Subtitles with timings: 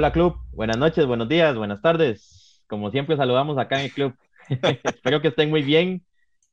[0.00, 2.62] Hola club, buenas noches, buenos días, buenas tardes.
[2.66, 4.14] Como siempre saludamos acá en el club.
[4.48, 6.02] Espero que estén muy bien.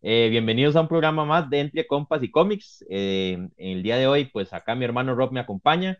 [0.01, 2.83] Eh, bienvenidos a un programa más de Entre Compas y Cómics.
[2.89, 5.97] Eh, el día de hoy, pues acá mi hermano Rob me acompaña.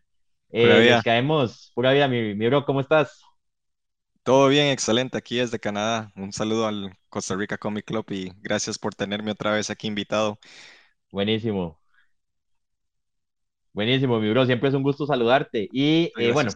[0.49, 3.23] Eh, caemos, pura vida, mi, mi bro, ¿cómo estás?
[4.23, 5.17] Todo bien, excelente.
[5.17, 6.11] Aquí desde Canadá.
[6.17, 10.37] Un saludo al Costa Rica Comic Club y gracias por tenerme otra vez aquí invitado.
[11.13, 11.79] Buenísimo.
[13.71, 14.45] Buenísimo, mi bro.
[14.45, 15.69] Siempre es un gusto saludarte.
[15.71, 16.51] Y eh, bueno,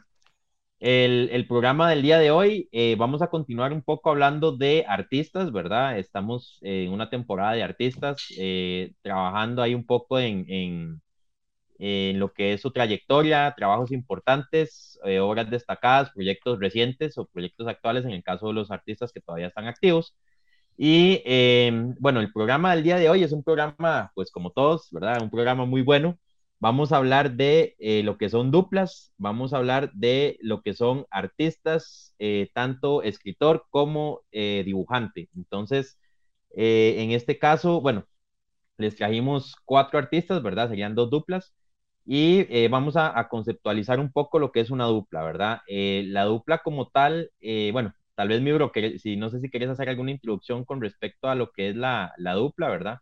[0.81, 5.51] el, programa del día de hoy, eh, vamos a continuar un poco hablando de artistas,
[5.51, 5.99] ¿verdad?
[5.99, 11.01] Estamos en una temporada de artistas, eh, trabajando ahí un poco en, en,
[11.79, 18.05] en, lo que es su trayectoria, trabajos importantes, obras destacadas, proyectos recientes o proyectos actuales
[18.05, 20.15] en el caso de los artistas que todavía están activos.
[20.77, 21.21] Y
[21.99, 25.21] bueno, el programa del día de hoy es un programa, pues como todos, ¿verdad?
[25.21, 26.17] Un programa muy bueno
[26.61, 30.75] Vamos a hablar de eh, lo que son duplas, vamos a hablar de lo que
[30.75, 35.27] son artistas, eh, tanto escritor como eh, dibujante.
[35.35, 35.97] Entonces,
[36.51, 38.05] en este caso, bueno,
[38.77, 40.69] les trajimos cuatro artistas, ¿verdad?
[40.69, 41.53] Serían dos duplas.
[42.05, 45.61] Y vamos a, conceptualizar un poco lo que es una dupla, ¿verdad?
[45.67, 47.31] la dupla como tal,
[47.73, 51.29] bueno, tal vez mi bro, si no sé si quieres hacer alguna introducción con respecto
[51.29, 52.99] a lo que es la dupla, ¿verdad?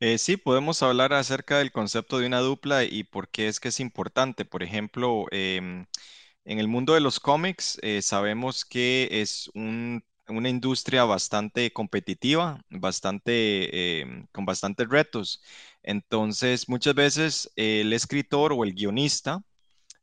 [0.00, 3.68] Eh, sí, podemos hablar acerca del concepto de una dupla y por qué es que
[3.68, 4.44] es importante.
[4.44, 5.86] Por ejemplo, em,
[6.44, 14.00] en el mundo de los cómics eh, sabemos que es una industria bastante competitiva, bastante,
[14.02, 15.42] em, con bastantes retos.
[15.82, 19.42] Entonces, muchas veces el escritor o el guionista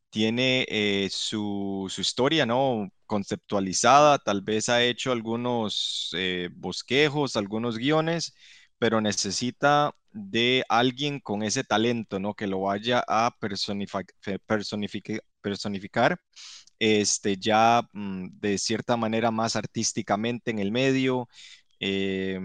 [0.10, 2.90] tiene eh, su, su, historia, ¿no?
[3.06, 6.12] Conceptualizada, tal vez ha hecho algunos
[6.58, 8.34] bosquejos, algunos guiones
[8.82, 12.34] pero necesita de alguien con ese talento, ¿no?
[12.34, 14.06] Que lo vaya a personificar,
[15.44, 16.20] personificar
[16.80, 21.30] este, ya mm, de cierta manera más artísticamente en el medio.
[21.80, 22.40] Eh,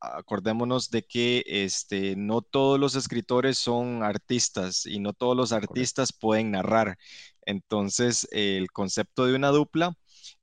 [0.00, 6.12] acordémonos de que este, no todos los escritores son artistas y no todos los artistas
[6.12, 6.98] pueden narrar.
[7.42, 9.96] Entonces, el concepto de una dupla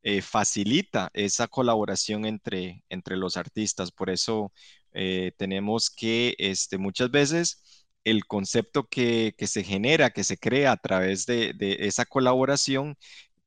[0.03, 3.91] eh, facilita esa colaboración entre, entre los artistas.
[3.91, 4.51] Por eso
[4.93, 10.77] eh, tenemos que este, muchas veces el concepto que, se genera, que se crea a
[10.77, 12.97] través de, esa colaboración,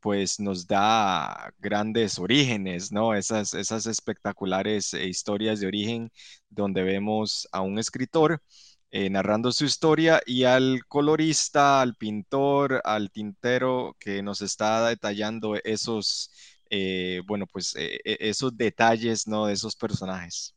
[0.00, 3.14] pues nos da grandes orígenes, ¿no?
[3.14, 3.54] Esas,
[3.86, 6.10] espectaculares eh, historias de origen
[6.50, 8.42] donde vemos a un escritor
[8.90, 15.56] eh, narrando su historia y al colorista, al pintor, al tintero que nos está detallando
[15.64, 16.30] esos,
[17.26, 19.46] bueno, pues e, esos detalles, ¿no?
[19.46, 20.54] De esos personajes.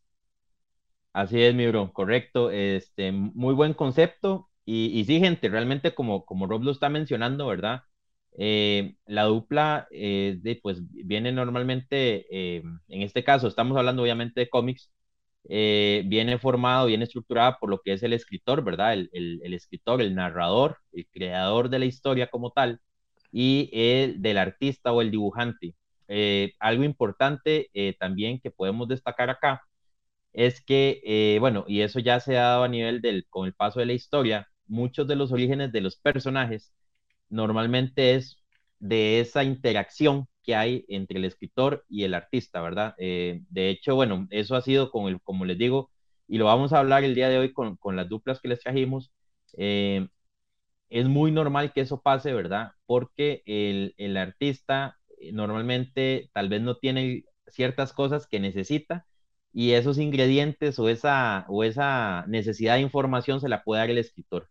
[1.14, 2.50] Así es, mi bro, correcto.
[2.52, 4.50] Este, muy buen concepto.
[4.66, 7.84] Y, y sí, gente, realmente como, como Rob lo está mencionando, ¿verdad?
[8.38, 14.50] Eh, la dupla eh, pues, viene normalmente, eh, en este caso estamos hablando obviamente de
[14.50, 14.92] cómics,
[15.44, 18.94] viene formado, viene estructurada por lo que es el escritor, ¿verdad?
[18.94, 22.80] El, el, el, escritor, el narrador, el creador de la historia como tal,
[23.32, 25.76] y el del artista o el dibujante.
[26.60, 27.70] algo importante
[28.00, 29.62] también que podemos destacar acá
[30.34, 33.54] es que, eh, bueno, y eso ya se ha dado a nivel del, con el
[33.54, 36.74] paso de la historia, muchos de los orígenes de los personajes
[37.30, 38.38] normalmente es
[38.80, 42.96] de esa interacción que hay entre el escritor y el artista, ¿verdad?
[42.98, 45.92] Eh, de hecho, bueno, eso ha sido, con el, como les digo,
[46.28, 48.60] y lo vamos a hablar el día de hoy con, con las duplas que les
[48.62, 49.12] trajimos,
[49.58, 50.08] eh,
[50.90, 52.72] es muy normal que eso pase, ¿verdad?
[52.86, 54.98] Porque el, el artista
[55.34, 59.06] normalmente tal vez no tiene ciertas cosas que necesita,
[59.54, 64.00] y esos ingredientes o esa, o esa necesidad de información se la puede dar el
[64.00, 64.50] escritor.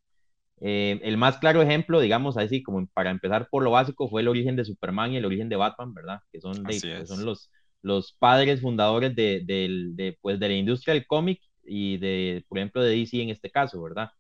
[0.60, 4.28] Eh, el más claro ejemplo, digamos así, como para empezar por lo básico, fue el
[4.28, 6.20] origen de Superman y el origen de Batman, ¿verdad?
[6.31, 7.50] Que son, de, son los,
[7.82, 12.82] los padres fundadores de, de, pues, de la industria del cómic y de, por ejemplo,
[12.82, 14.10] de DC en este caso, ¿verdad?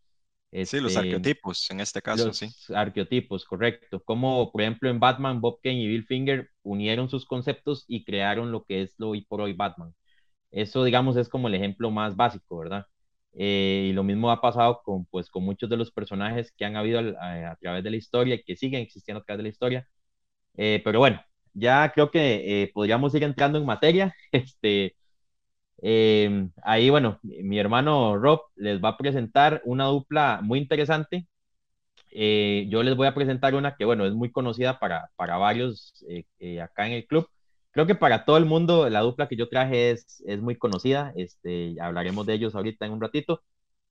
[0.50, 2.48] sí, los este, arqueotipos en este caso, los sí.
[2.74, 4.02] Arqueotipos, correcto.
[4.04, 8.52] Como, por ejemplo, en Batman, Bob Kane y Bill Finger unieron sus conceptos y crearon
[8.52, 9.94] lo que es lo hoy por hoy Batman.
[10.52, 12.86] Eso, digamos, es como el ejemplo más básico, ¿verdad?
[13.34, 16.76] Eh, y lo mismo ha pasado con, pues, con muchos de los personajes que han
[16.76, 19.88] habido a, través de la historia y que siguen existiendo a través de la historia.
[20.56, 21.22] Eh, pero bueno,
[21.54, 24.14] ya creo que eh, podríamos ir entrando en materia.
[24.32, 24.96] Este,
[26.62, 31.26] ahí, bueno, mi hermano Rob les va a presentar una dupla muy interesante.
[32.10, 36.04] yo les voy a presentar una que, bueno, es muy conocida para, para varios
[36.60, 37.28] acá en el club
[37.72, 41.12] creo que para todo el mundo la dupla que yo traje es, es muy conocida,
[41.16, 43.42] este, hablaremos de ellos ahorita en un ratito,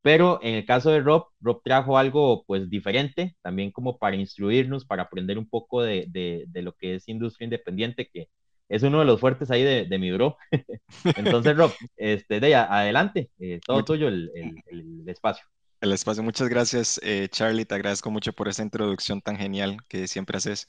[0.01, 4.85] Pero en el caso de Rob, Rob trajo algo pues diferente, también como para instruirnos,
[4.85, 8.27] para aprender un poco de, de, de lo que es industria independiente, que
[8.69, 10.37] es uno de los fuertes ahí de, de mi bro.
[11.15, 15.45] Entonces, Rob, este, de adelante, eh, todo tuyo el, el, el, espacio.
[15.79, 20.07] El espacio, muchas gracias, eh, Charlie, te agradezco mucho por esa introducción tan genial que
[20.07, 20.67] siempre haces.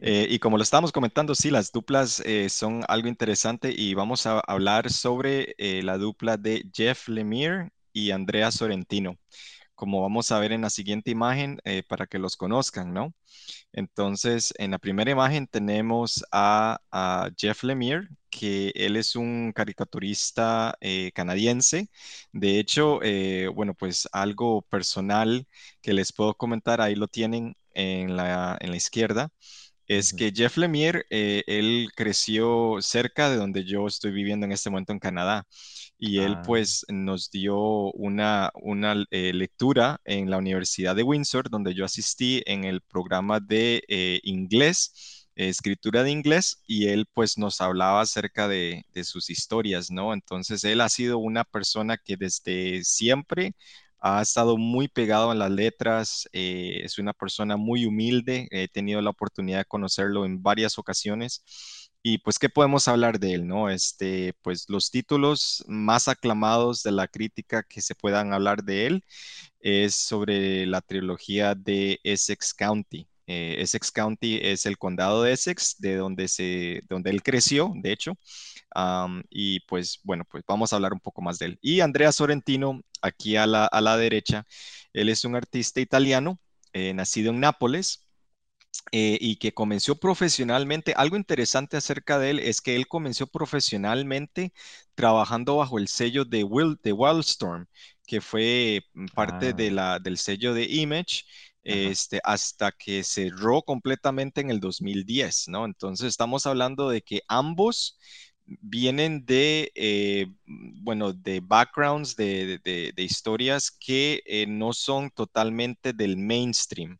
[0.00, 4.26] Eh, y como lo estábamos comentando, sí, las duplas eh, son algo interesante y vamos
[4.26, 9.18] a hablar sobre eh, la dupla de Jeff Lemire y Andrea Sorrentino,
[9.74, 13.14] como vamos a ver en la siguiente imagen para que los conozcan, ¿no?
[13.72, 16.78] Entonces, en la primera imagen tenemos a,
[17.38, 20.76] Jeff Lemire, que él es un caricaturista
[21.14, 21.88] canadiense.
[22.32, 23.00] De hecho,
[23.54, 25.46] bueno, pues algo personal
[25.80, 29.30] que les puedo comentar, ahí lo tienen en la, en la izquierda,
[29.86, 34.70] es que Jeff Lemire, eh, él creció cerca de donde yo estoy viviendo en este
[34.70, 35.46] momento en Canadá.
[35.98, 36.42] Y él ah.
[36.44, 37.56] pues nos dio
[37.92, 43.40] una, una eh, lectura en la Universidad de Windsor, donde yo asistí en el programa
[43.40, 49.30] de eh, inglés, escritura de inglés, y él pues nos hablaba acerca de, de sus
[49.30, 50.12] historias, ¿no?
[50.14, 53.54] Entonces él ha sido una persona que desde siempre
[54.06, 59.00] ha estado muy pegado en las letras, eh, es una persona muy humilde, he tenido
[59.00, 61.42] la oportunidad de conocerlo en varias ocasiones.
[62.02, 63.70] Y pues, ¿qué podemos hablar de él, no?
[63.70, 69.04] Este, pues los títulos más aclamados de la crítica que se puedan hablar de él
[69.60, 73.08] es sobre la trilogía de Essex County.
[73.26, 77.92] Eh, Essex County es el condado de Essex, de donde, se, donde él creció, de
[77.92, 78.14] hecho.
[79.30, 81.58] y pues bueno, pues vamos a hablar un poco más de él.
[81.62, 84.46] Y Andrea Sorrentino, aquí a la, a la derecha,
[84.92, 86.40] él es un artista italiano,
[86.72, 88.00] eh, nacido en Nápoles.
[88.92, 90.94] Eh, y que comenzó profesionalmente.
[90.96, 94.52] Algo interesante acerca de él es que él comenzó profesionalmente
[94.94, 97.66] trabajando bajo el sello de, Will, de Wildstorm,
[98.06, 98.84] que fue
[99.14, 99.72] parte de ah.
[99.72, 101.24] la, del sello de Image
[101.64, 105.64] este, hasta que cerró completamente en el 2010, ¿no?
[105.64, 107.98] Entonces estamos hablando de que ambos
[108.46, 116.98] vienen de, eh, bueno, de backgrounds, de, historias que eh, no son totalmente del mainstream.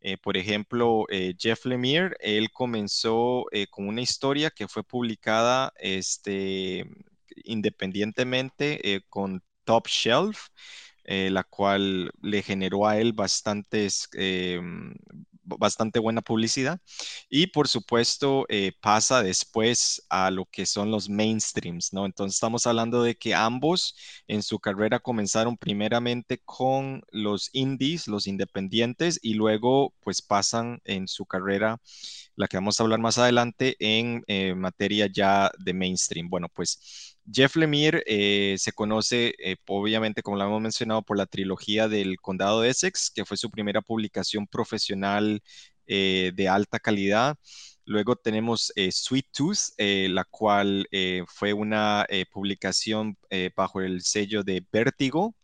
[0.00, 1.06] Eh, por ejemplo,
[1.38, 6.86] Jeff Lemire, él comenzó con una historia que fue publicada este,
[7.44, 10.48] independientemente con Top Shelf.
[11.12, 14.60] Eh, la cual le generó a él bastantes, eh,
[15.42, 16.80] bastante buena publicidad.
[17.28, 22.06] Y por supuesto eh, pasa después a lo que son los mainstreams, ¿no?
[22.06, 23.96] Entonces estamos hablando de que ambos
[24.28, 31.08] en su carrera comenzaron primeramente con los indies, los independientes, y luego pues pasan en
[31.08, 31.80] su carrera
[32.36, 34.24] la que vamos a hablar más adelante en
[34.58, 36.28] materia ya de mainstream.
[36.30, 41.26] Bueno, pues Jeff Lemire eh, se conoce, eh, obviamente, como lo hemos mencionado, por la
[41.26, 45.42] trilogía del Condado de Essex, que fue su primera publicación profesional
[45.86, 47.36] eh, de alta calidad.
[47.84, 50.86] Luego tenemos Sweet Tooth, la cual
[51.26, 53.16] fue una publicación
[53.56, 55.34] bajo el sello de Vértigo.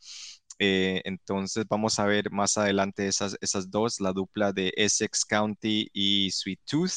[0.58, 6.30] entonces vamos a ver más adelante esas, esas dos, la dupla de Essex County y
[6.30, 6.92] Sweet Tooth.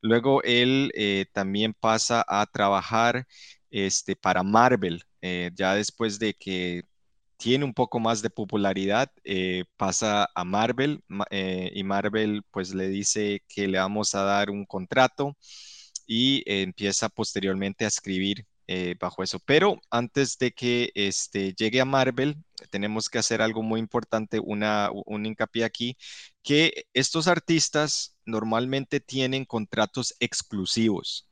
[0.00, 0.92] Luego él
[1.32, 3.26] también pasa a trabajar
[3.70, 5.02] este, para Marvel.
[5.22, 6.82] Eh, ya después de que
[7.36, 12.88] tiene un poco más de popularidad, eh, pasa a Marvel eh, y Marvel pues le
[12.88, 15.36] dice que le vamos a dar un contrato
[16.06, 18.46] y empieza posteriormente a escribir
[19.00, 19.38] bajo eso.
[19.40, 22.36] Pero antes de que este, llegue a Marvel,
[22.70, 25.96] tenemos que hacer algo muy importante, una, un hincapié aquí,
[26.42, 31.27] que estos artistas normalmente tienen contratos exclusivos.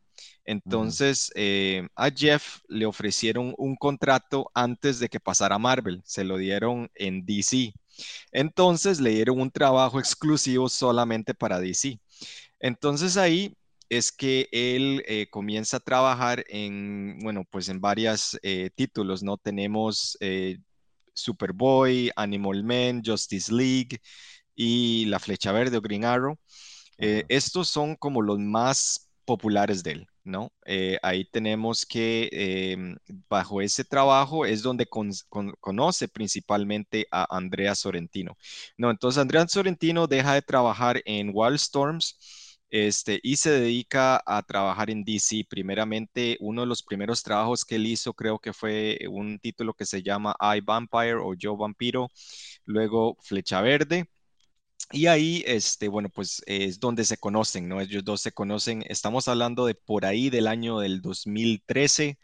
[0.47, 6.25] Entonces, eh, a Jeff le ofrecieron un contrato antes de que pasara a Marvel, se
[6.25, 7.75] lo dieron en DC.
[8.33, 12.01] Entonces, le dieron un trabajo exclusivo solamente para DC.
[12.61, 13.57] Entonces, ahí
[13.89, 19.37] es que él eh, comienza a trabajar en, bueno, pues en varios eh, títulos, ¿no?
[19.39, 20.17] Tenemos
[21.15, 23.99] Superboy, Animal Man, Justice League
[24.55, 26.37] y La Flecha Verde o Green Arrow.
[26.99, 30.09] estos son como los más populares de él.
[30.27, 30.53] ¿no?
[30.67, 32.97] Eh, ahí tenemos que em,
[33.31, 34.87] bajo ese trabajo es donde
[35.61, 38.37] conoce principalmente a Andrea Sorrentino,
[38.77, 38.91] ¿no?
[38.91, 42.19] Entonces Andrea Sorrentino deja de trabajar en Wildstorms
[42.71, 45.47] este, y se dedica a trabajar en DC.
[45.49, 49.87] Primeramente, uno de los primeros trabajos que él hizo creo que fue un título que
[49.87, 52.11] se llama I Vampire o Yo Vampiro,
[52.65, 54.09] luego Flecha Verde
[54.93, 57.81] Y ahí, este, bueno, pues es donde se conocen, ¿no?
[57.81, 58.85] Ellos dos se conocen.
[58.89, 62.19] Estamos hablando de por ahí del año del 2013,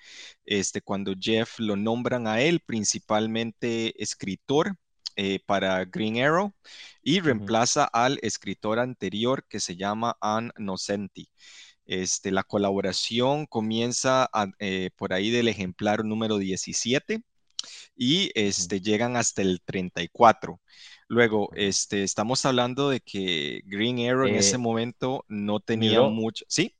[0.45, 4.77] este, cuando Jeff lo nombran a él principalmente escritor
[5.17, 6.55] eh, para Green Arrow
[7.03, 11.29] y reemplaza al escritor anterior que se llama Ann Nocenti.
[11.85, 17.23] Este, la colaboración comienza eh, por ahí del ejemplar número 17
[17.97, 20.61] y este, llegan hasta el 34.
[21.13, 26.47] Luego, este, estamos hablando de que Green Arrow en ese eh, momento no tenía mucho.
[26.49, 26.75] ¿Sí?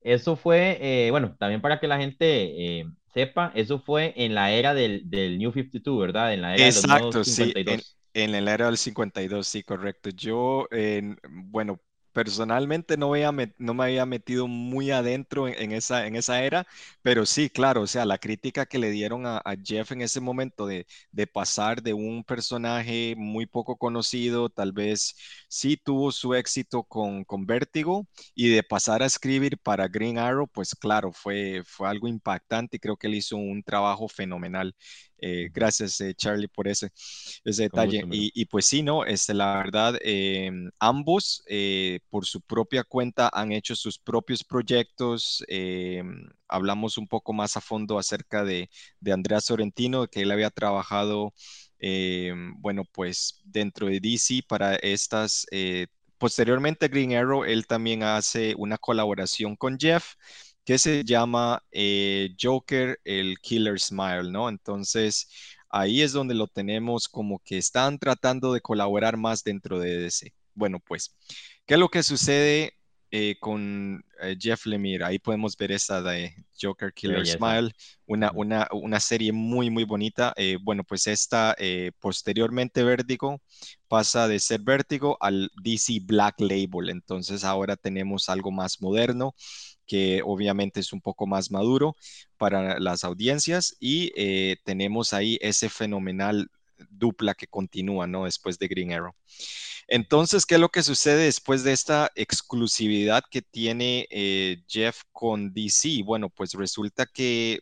[0.00, 4.50] Eso fue, eh, bueno, también para que la gente eh, sepa, eso fue en la
[4.50, 6.34] era del, del, New 52, ¿verdad?
[6.34, 7.80] En la era Exacto, sí, en,
[8.14, 10.10] en, la era del 52, sí, correcto.
[10.10, 10.66] Yo,
[11.30, 11.80] bueno,
[12.12, 13.12] personalmente no,
[13.58, 16.66] no me había metido muy adentro en, esa, en esa era,
[17.02, 20.66] pero sí, claro, o sea, la crítica que le dieron a, Jeff en ese momento
[20.66, 20.86] de,
[21.32, 25.14] pasar de un personaje muy poco conocido, tal vez
[25.48, 30.46] sí tuvo su éxito con, con Vértigo, y de pasar a escribir para Green Arrow,
[30.48, 34.74] pues claro, fue, fue algo impactante y creo que él hizo un trabajo fenomenal.
[35.24, 36.90] Eh, gracias, eh, Charlie, por ese,
[37.44, 38.04] ese detalle.
[38.10, 39.04] y, pues sí, ¿no?
[39.04, 40.50] Este, la verdad, eh,
[40.80, 41.44] ambos
[42.10, 45.44] por su propia cuenta han hecho sus propios proyectos.
[46.48, 48.68] hablamos un poco más a fondo acerca de,
[49.00, 51.32] de Andrea Sorrentino, que él había trabajado,
[52.58, 55.46] bueno, pues dentro de DC para estas
[56.18, 60.14] posteriormente Green Arrow, él también hace una colaboración con Jeff
[60.64, 64.48] que se llama eh, Joker, el Killer Smile, ¿no?
[64.48, 65.28] Entonces,
[65.70, 70.32] ahí es donde lo tenemos como que están tratando de colaborar más dentro de DC.
[70.54, 71.16] Bueno, pues,
[71.66, 72.74] ¿qué es lo que sucede
[73.12, 75.04] eh, con eh, Jeff Lemire?
[75.04, 77.70] Ahí podemos ver esa de Joker Killer Smile,
[78.06, 80.34] una, una, una, serie muy, muy bonita.
[80.62, 81.54] bueno, pues esta
[82.00, 83.40] posteriormente Vértigo
[83.86, 86.88] pasa de ser Vértigo al DC Black Label.
[86.90, 89.34] Entonces ahora tenemos algo más moderno
[89.86, 91.96] que obviamente es un poco más maduro
[92.38, 96.50] para las audiencias y eh, tenemos ahí ese fenomenal
[96.90, 98.24] dupla que continúa, ¿no?
[98.24, 99.14] Después de Green Arrow.
[99.88, 105.52] Entonces, ¿qué es lo que sucede después de esta exclusividad que tiene eh, Jeff con
[105.52, 106.02] DC?
[106.04, 107.60] Bueno, pues resulta que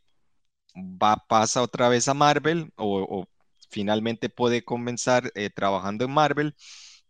[0.76, 3.26] va, pasa otra vez a Marvel o,
[3.70, 6.54] finalmente puede comenzar eh, trabajando en Marvel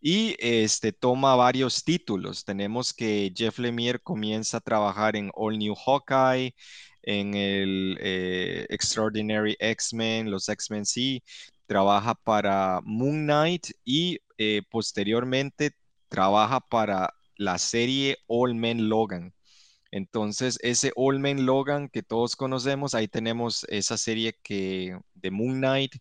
[0.00, 2.44] y este, toma varios títulos.
[2.44, 6.54] Tenemos que Jeff Lemire comienza a trabajar en All New Hawkeye,
[7.02, 11.22] en el eh, Extraordinary X-Men, los X-Men sí,
[11.70, 15.70] trabaja para Moon Knight y eh, posteriormente
[16.08, 19.32] trabaja para la serie All Men Logan.
[19.92, 25.58] Entonces, ese All Men Logan que todos conocemos, ahí tenemos esa serie que, de Moon
[25.58, 25.94] Knight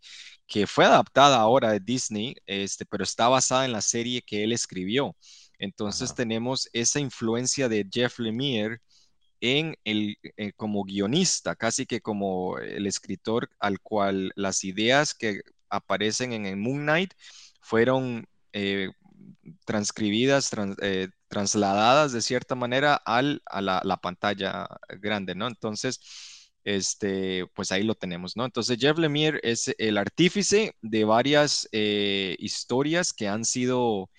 [0.48, 4.54] que fue adaptada ahora de Disney, este, pero está basada en la serie que él
[4.54, 5.16] escribió.
[5.60, 8.80] Entonces tenemos esa influencia de Jeff Lemire
[9.40, 15.42] en el, eh, como guionista, casi que como el escritor al cual las ideas que
[15.70, 17.14] aparecen en el Moon Knight
[17.62, 18.90] fueron eh,
[19.66, 24.68] transcribidas, eh, trasladadas de cierta manera al, a la, pantalla
[25.00, 25.48] grande, ¿no?
[25.48, 26.00] Entonces,
[26.64, 28.46] este, pues ahí lo tenemos, ¿no?
[28.46, 34.10] Entonces, Jeff Lemire es el artífice de varias eh, historias que han sido,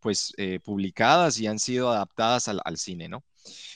[0.00, 3.24] pues, eh, publicadas y han sido adaptadas al, al, cine, ¿no?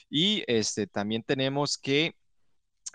[0.09, 2.14] Y este, también tenemos que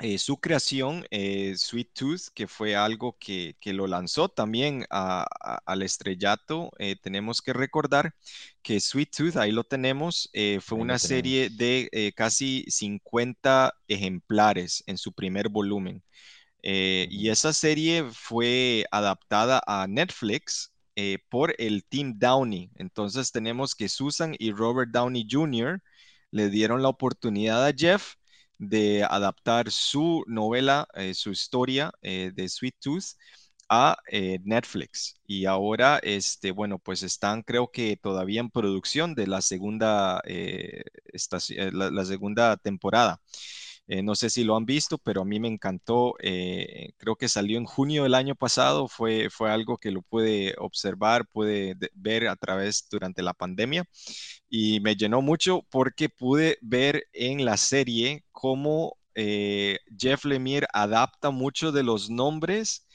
[0.02, 6.72] eh, su creación, eh, Sweet Tooth, que fue algo que, lo lanzó también al estrellato,
[6.80, 8.16] eh, tenemos que recordar
[8.62, 10.30] que Sweet Tooth, ahí lo tenemos,
[10.62, 16.04] fue una serie de casi 50 ejemplares en su primer volumen.
[16.62, 20.72] y esa serie fue adaptada a Netflix
[21.30, 22.72] por el Team Downey.
[22.76, 25.82] Entonces tenemos que Susan y Robert Downey Jr.
[26.32, 28.16] le dieron la oportunidad a Jeff
[28.60, 33.06] de adaptar su novela, eh, su historia eh, de Sweet Tooth
[33.70, 35.16] a eh, Netflix.
[35.26, 40.22] Y ahora, este, bueno, pues están creo que todavía en producción de la segunda,
[41.72, 43.22] la, segunda temporada.
[44.04, 46.14] No sé si lo han visto, pero a mí me encantó.
[46.98, 48.88] creo que salió en junio del año pasado.
[48.88, 53.86] Fue, fue algo que lo pude observar, pude ver a través durante la pandemia.
[54.50, 61.30] Y me llenó mucho porque pude ver en la serie cómo eh, Jeff Lemire adapta
[61.30, 62.88] muchos de los nombres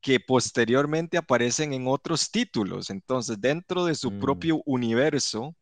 [0.00, 2.90] que posteriormente aparecen en otros títulos.
[2.90, 4.20] Entonces, dentro de su mm.
[4.20, 5.54] propio universo,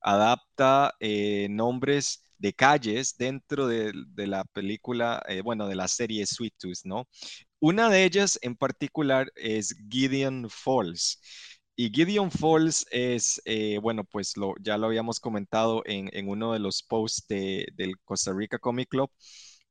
[0.00, 6.54] adapta eh, nombres de calles dentro de, la película, eh, bueno, de la serie Sweet
[6.58, 7.08] Tooth, ¿no?
[7.60, 11.20] Una de ellas en particular es Gideon Falls.
[11.76, 16.82] y Gideon Falls es, eh, bueno, pues ya lo habíamos comentado en, uno de los
[16.82, 19.10] posts del Costa Rica Comic Club,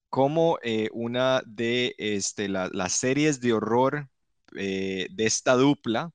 [0.09, 4.09] como eh, una de este, las series de horror
[4.51, 6.11] de esta dupla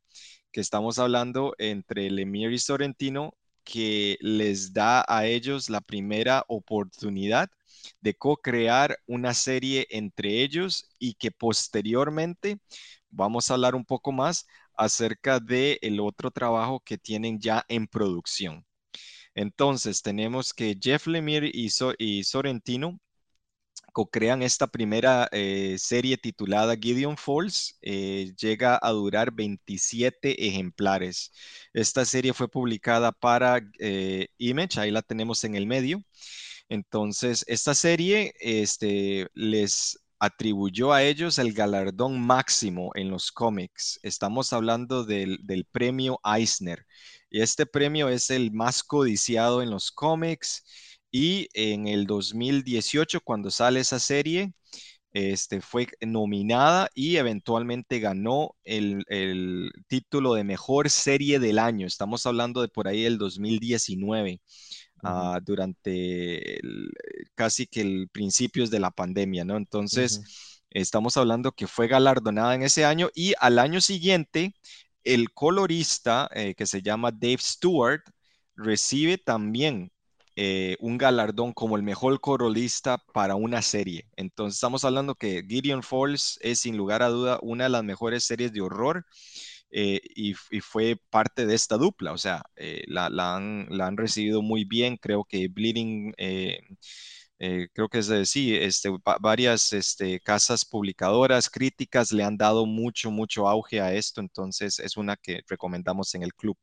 [0.53, 3.38] que estamos hablando entre Lemire y Sorrentino,
[3.69, 7.51] que les da a ellos la primera oportunidad
[8.01, 12.59] de co-crear una serie entre ellos y que posteriormente
[13.11, 17.87] vamos a hablar un poco más acerca del el otro trabajo que tienen ya en
[17.87, 18.65] producción.
[19.35, 22.99] Entonces, tenemos que Jeff Lemire y, y Sorrentino
[23.99, 27.77] co-crean esta primera eh, serie titulada Gideon Falls.
[27.83, 31.33] Eh, llega a durar 27 ejemplares.
[31.73, 36.01] Esta serie fue publicada para eh, Image, ahí la tenemos en el medio.
[36.69, 43.99] Entonces, esta serie este, les atribuyó a ellos el galardón máximo en los cómics.
[44.05, 46.87] Estamos hablando del, premio Eisner.
[47.31, 50.63] Y este premio es el más codiciado en los cómics.
[51.11, 54.53] Y en el 2018, cuando sale esa serie,
[55.13, 61.87] este, fue nominada y eventualmente ganó el, el, título de mejor serie del año.
[61.87, 64.41] Estamos hablando de por ahí el 2019.
[65.03, 66.59] Ah, durante
[67.35, 69.57] casi que el principios de la pandemia, ¿no?
[69.57, 74.55] Entonces, estamos hablando que fue galardonada en ese año y al año siguiente,
[75.05, 78.03] el colorista eh, que se llama Dave Stewart
[78.57, 79.93] recibe también
[80.41, 84.07] eh, un galardón como el mejor colorista para una serie.
[84.17, 88.23] Entonces, estamos hablando que Gideon Falls es sin lugar a duda una de las mejores
[88.23, 89.05] series de horror
[89.73, 94.97] eh, y, fue parte de esta dupla, o sea, eh, la, han, recibido muy bien,
[94.97, 96.61] creo que Bleeding, eh,
[97.73, 98.91] creo que es sí, este,
[99.21, 104.97] varias este, casas publicadoras, críticas le han dado mucho, mucho auge a esto, entonces es
[104.97, 106.57] una que recomendamos en el club.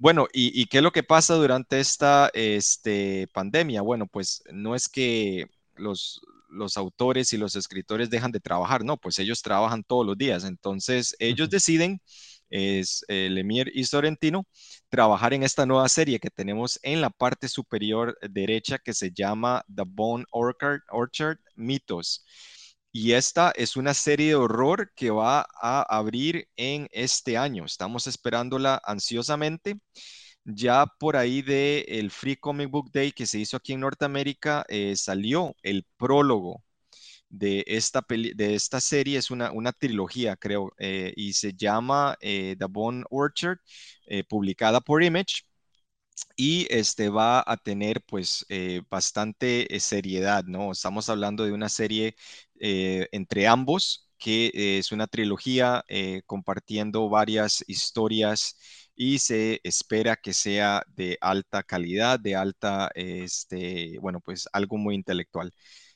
[0.00, 3.82] Bueno, ¿y, qué es lo que pasa durante esta este, pandemia?
[3.82, 8.96] Bueno, pues no es que los, los autores y los escritores dejan de trabajar, no,
[8.96, 10.44] pues ellos trabajan todos los días.
[10.44, 12.00] Entonces, ellos deciden,
[12.48, 14.46] es eh, Lemire y Sorrentino,
[14.88, 19.62] trabajar en esta nueva serie que tenemos en la parte superior derecha que se llama
[19.68, 22.24] The Bone Orchard, Orchard Mitos.
[22.92, 27.64] Y esta es una serie de horror que va a abrir en este año.
[27.64, 29.78] Estamos esperándola ansiosamente.
[30.44, 34.64] Ya por ahí de el Free Comic Book Day que se hizo aquí en Norteamérica,
[34.68, 36.64] eh, salió el prólogo
[37.30, 38.02] de esta,
[38.80, 43.58] serie, es una, una trilogía, creo, eh, y se llama eh, The Bone Orchard,
[44.28, 45.44] publicada por Image,
[46.36, 48.46] y este va a tener pues
[48.90, 50.72] bastante seriedad, ¿no?
[50.72, 52.14] Estamos hablando de una serie
[52.60, 55.84] entre ambos, que es una trilogía
[56.26, 58.56] compartiendo varias historias
[58.94, 64.94] y se espera que sea de alta calidad, de alta, este, bueno, pues algo muy
[64.94, 65.52] intelectual.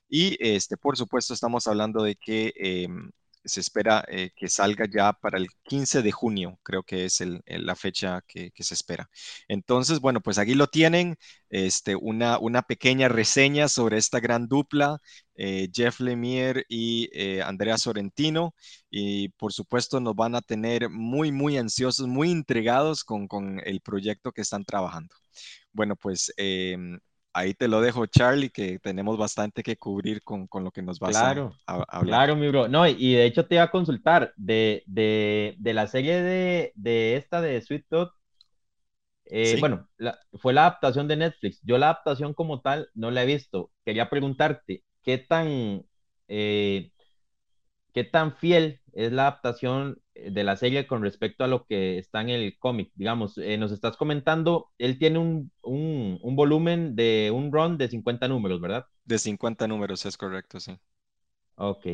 [0.09, 3.11] Y este, por supuesto, estamos hablando de que em,
[3.45, 7.77] se espera eh, que salga ya para el 15 de junio, creo que es la
[7.77, 9.09] fecha que, se espera.
[9.49, 11.17] Entonces, bueno, pues aquí lo tienen,
[11.51, 14.99] este, una, pequeña reseña sobre esta gran dupla,
[15.37, 18.55] eh, Jeff Lemire y eh, Andrea Sorrentino,
[18.91, 23.81] y por supuesto nos van a tener muy, muy ansiosos, muy intrigados con, con el
[23.81, 25.15] proyecto que están trabajando.
[25.73, 26.99] Bueno, pues em,
[27.35, 30.99] ahí te lo dejo, Charlie, que tenemos bastante que cubrir con, con lo que nos
[30.99, 31.31] vas a,
[31.67, 32.03] hablar.
[32.03, 32.69] Claro, mi bro.
[32.69, 37.17] No, y de hecho te iba a consultar de, de, de la serie de, de,
[37.17, 38.13] esta de Sweet Tooth.
[39.27, 39.89] Eh, bueno,
[40.35, 41.61] fue la adaptación de Netflix.
[41.65, 43.71] Yo la adaptación como tal no la he visto.
[43.85, 45.85] Quería preguntarte, ¿qué tan,
[46.29, 46.93] eh,
[47.95, 51.99] qué tan fiel es la adaptación eh, de la serie con respecto a lo que
[51.99, 52.91] está en el cómic.
[52.95, 57.89] Digamos, eh, nos estás comentando, él tiene un, un, un, volumen de un run de
[57.89, 58.87] 50 números, ¿verdad?
[59.05, 60.79] De 50 números, es correcto, sí.
[61.57, 61.87] Ok.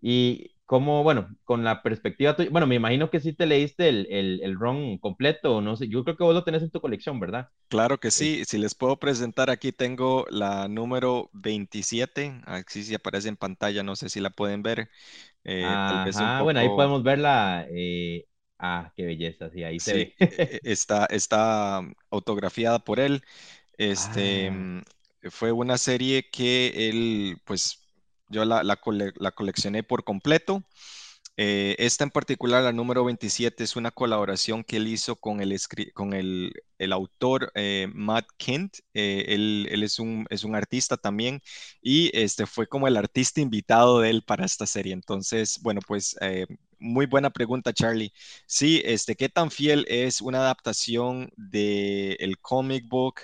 [0.00, 4.06] Y como, bueno, con la perspectiva tuya, bueno, me imagino que sí te leíste el,
[4.10, 7.20] el, el run completo, no sé, yo creo que vos lo tenés en tu colección,
[7.20, 7.48] ¿verdad?
[7.68, 13.28] Claro que sí, si les puedo presentar, aquí tengo la número 27, aquí sí aparece
[13.28, 14.90] en pantalla, no sé si la pueden ver.
[15.44, 15.66] Eh,
[16.42, 17.66] bueno, ahí podemos verla.
[17.70, 18.26] Eh,
[18.58, 20.14] ah, qué belleza, sí, ahí se ve.
[20.18, 23.22] E, e, está, está autografiada por él.
[23.76, 24.52] Este ah.
[24.52, 24.82] mm,
[25.30, 27.80] fue una serie que él, pues,
[28.28, 28.76] yo la, la,
[29.32, 30.62] coleccioné por completo.
[31.38, 35.58] Eh, esta en particular, la número 27, es una colaboración que él hizo con el,
[35.94, 38.76] con el, el autor eh, Matt Kent.
[38.94, 41.40] Eh, él, él es, un, es un artista también
[41.80, 44.92] y este fue como el artista invitado de él para esta serie.
[44.92, 46.16] Entonces, bueno, pues
[46.78, 48.12] muy buena pregunta, Charlie.
[48.46, 53.20] Sí, este, ¿qué tan fiel es una adaptación del el comic book?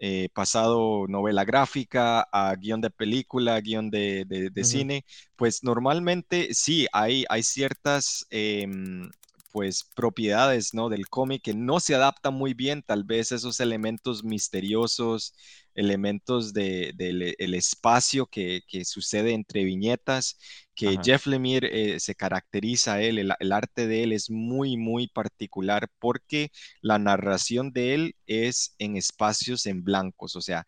[0.00, 5.04] Eh, pasado novela gráfica a guion de película, guion de, cine,
[5.36, 9.10] pues normalmente sí, hay, hay ciertas em,
[9.50, 10.88] pues propiedades ¿no?
[10.88, 15.34] del cómic que no se adaptan muy bien, tal vez esos elementos misteriosos,
[15.74, 20.38] elementos del de, el espacio que, que, sucede entre viñetas,
[20.74, 25.88] que Jeff Lemire eh, se caracteriza él, el, arte de él es muy, muy particular
[25.98, 30.66] porque la narración de él es en espacios en blancos, o sea,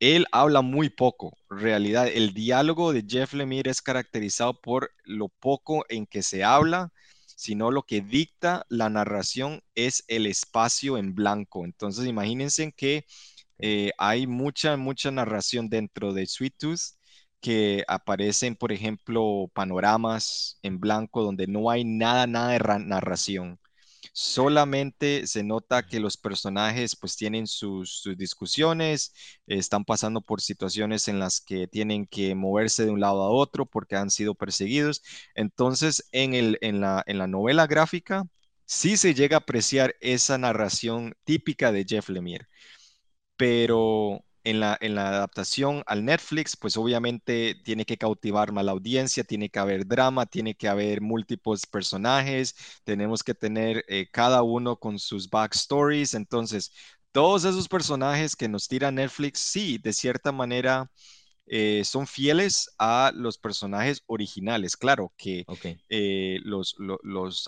[0.00, 2.08] él habla muy poco, realidad.
[2.08, 6.90] El diálogo de Jeff Lemire es caracterizado por lo poco en que se habla,
[7.40, 11.64] sino lo que dicta la narración es el espacio en blanco.
[11.64, 13.06] Entonces, imagínense que
[13.58, 16.80] eh, hay mucha, mucha narración dentro de Sweet Tooth
[17.40, 23.58] que aparecen, por ejemplo, panoramas en blanco donde no hay nada, nada de narración.
[24.12, 29.12] Solamente se nota que los personajes pues tienen sus, discusiones,
[29.46, 33.66] están pasando por situaciones en las que tienen que moverse de un lado a otro
[33.66, 35.02] porque han sido perseguidos.
[35.34, 38.24] Entonces, en, el, en, la, en la novela gráfica
[38.66, 42.46] sí se llega a apreciar esa narración típica de Jeff Lemire
[43.36, 49.50] pero en la, adaptación al Netflix, pues obviamente tiene que cautivar más la audiencia, tiene
[49.50, 54.98] que haber drama, tiene que haber múltiples personajes, tenemos que tener eh, cada uno con
[54.98, 56.72] sus backstories, entonces
[57.12, 60.90] todos esos personajes que nos tira Netflix, sí, de cierta manera
[61.46, 64.76] eh, son fieles a los personajes originales.
[64.76, 65.44] Claro que
[65.88, 66.76] eh, los,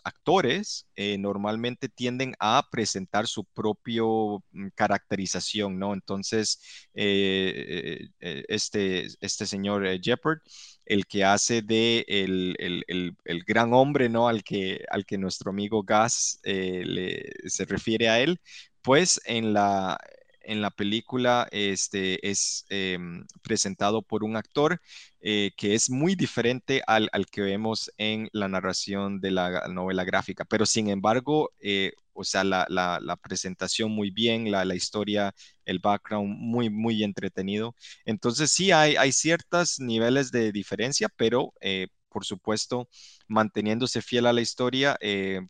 [0.03, 5.95] actores eh, normalmente tienden a presentar su propio mm, caracterización, ¿no?
[5.95, 6.61] Entonces,
[6.95, 10.39] este, este señor Jeopard,
[10.85, 14.27] el que hace de el, gran hombre, ¿no?
[14.27, 18.41] Al que, al que nuestro amigo Gas se refiere a él,
[18.83, 19.97] pues en la,
[20.45, 24.81] en la película este, es em, presentado por un actor
[25.21, 30.45] eh, que es muy diferente al, que vemos en la narración de la novela gráfica,
[30.45, 35.33] pero sin embargo, eh, o sea, la, presentación muy bien, la, historia,
[35.65, 37.77] el background muy, muy entretenido.
[38.05, 41.53] Entonces sí hay, hay ciertos niveles de diferencia, pero...
[41.61, 42.91] Eh, por supuesto,
[43.27, 44.99] manteniéndose fiel a la historia,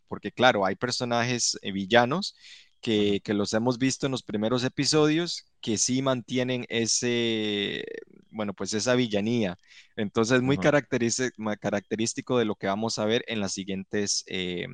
[0.07, 2.37] porque claro, hay personajes villanos
[2.83, 7.83] que, los hemos visto en los primeros episodios, que sí mantienen ese,
[8.29, 9.57] bueno, pues esa villanía.
[9.95, 14.67] Entonces, muy característico de lo que vamos a ver en las siguientes eh,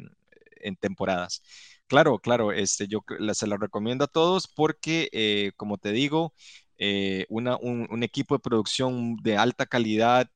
[0.62, 1.44] en temporadas.
[1.88, 3.00] Claro, claro, este, yo
[3.34, 6.34] se lo recomiendo a todos porque, eh, como te digo,
[6.80, 10.30] eh, un, equipo de producción de alta calidad.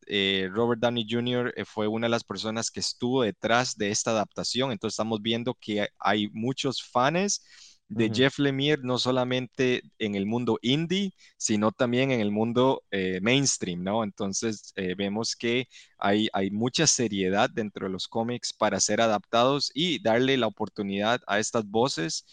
[0.51, 1.53] Robert Downey Jr.
[1.65, 4.71] fue una de las personas que estuvo detrás de esta adaptación.
[4.71, 7.41] Entonces estamos viendo que hay muchos fans
[7.95, 13.19] de Jeff Lemire, no solamente en el mundo indie, sino también en el mundo eh,
[13.21, 14.03] mainstream, ¿no?
[14.03, 19.71] Entonces eh, vemos que hay, hay mucha seriedad dentro de los cómics para ser adaptados
[19.73, 22.25] y darle la oportunidad a estas voces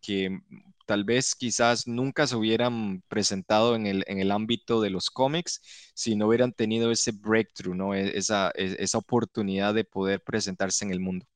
[0.00, 0.40] que
[0.86, 5.60] tal vez quizás nunca se hubieran presentado en el, en el ámbito de los cómics
[5.94, 7.94] si no hubieran tenido ese breakthrough, ¿no?
[7.94, 11.26] E, esa, e, esa oportunidad de poder presentarse en el mundo.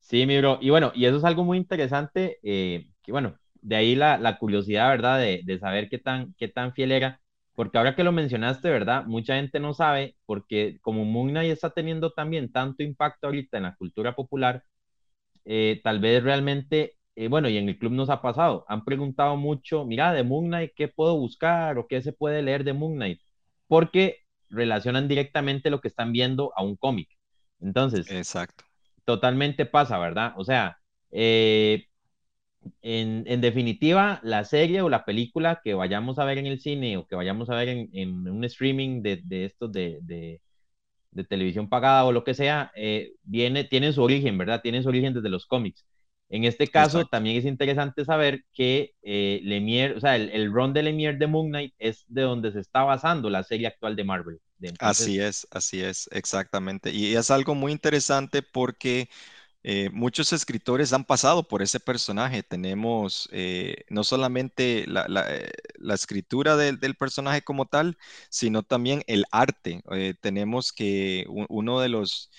[0.00, 0.58] Sí, mi bro.
[0.60, 4.38] Y bueno, y eso es algo muy interesante, eh, que bueno, de ahí la, la
[4.38, 5.18] curiosidad, ¿verdad?
[5.18, 7.20] De, de, saber qué tan, qué tan fiel era,
[7.54, 9.04] porque ahora que lo mencionaste, ¿verdad?
[9.06, 13.64] Mucha gente no sabe, porque como Moon Knight está teniendo también tanto impacto ahorita en
[13.64, 14.62] la cultura popular,
[15.44, 19.36] eh, tal vez realmente, eh, bueno, y en el club nos ha pasado, han preguntado
[19.36, 22.94] mucho, mira, de Moon Knight, ¿qué puedo buscar o qué se puede leer de Moon
[22.94, 23.20] Knight?
[23.66, 24.18] Porque
[24.50, 27.08] relacionan directamente lo que están viendo a un cómic.
[27.60, 28.64] Entonces, exacto
[29.06, 30.34] totalmente pasa, ¿verdad?
[30.36, 30.78] O sea,
[31.12, 31.86] eh,
[32.82, 36.96] en, en, definitiva, la serie o la película que vayamos a ver en el cine
[36.98, 40.40] o que vayamos a ver en, en un streaming de, de estos de, de,
[41.12, 44.62] de, televisión pagada o lo que sea, eh, viene, tiene su origen, ¿verdad?
[44.62, 45.86] Tiene su origen desde los cómics.
[46.28, 50.72] En este caso, también es interesante saber que eh, Lemire, o sea, el, el run
[50.72, 54.04] de Lemire de Moon Knight es de donde se está basando la serie actual de
[54.04, 54.40] Marvel.
[54.78, 56.90] Así es, así es, exactamente.
[56.90, 59.08] Y es algo muy interesante porque
[59.62, 62.42] eh, muchos escritores han pasado por ese personaje.
[62.42, 65.50] Tenemos eh, no solamente la, eh,
[65.92, 67.98] escritura del, personaje como tal,
[68.30, 69.82] sino también el arte.
[70.20, 72.30] tenemos que uno de los,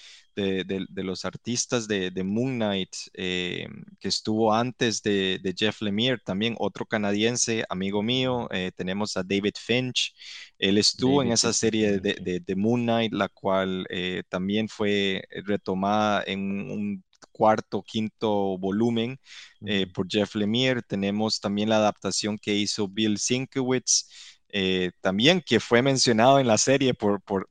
[0.42, 3.68] de, los artistas de, Moon Knight, que
[4.08, 10.14] estuvo antes de, Jeff Lemire, también otro canadiense, amigo mío, tenemos a David Finch.
[10.58, 13.86] Él estuvo en esa serie de, Moon Knight, la cual
[14.30, 17.04] también fue retomada en un
[17.38, 19.20] cuarto, quinto volumen
[19.66, 20.82] eh, por Jeff Lemire.
[20.82, 24.08] Tenemos también la adaptación que hizo Bill Sienkiewicz,
[24.50, 27.50] eh, también que fue mencionado en la serie, por, por,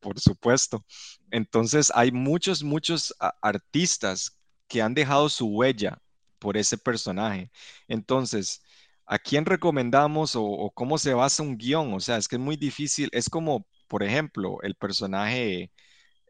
[0.00, 0.84] por supuesto.
[1.32, 5.98] Entonces hay muchos, muchos artistas que han dejado su huella
[6.38, 7.50] por ese personaje.
[7.88, 8.62] Entonces,
[9.06, 11.94] ¿a quién recomendamos o, cómo se basa un guion?
[11.94, 13.08] O sea, es que es muy difícil.
[13.12, 15.72] Es como, por ejemplo, el personaje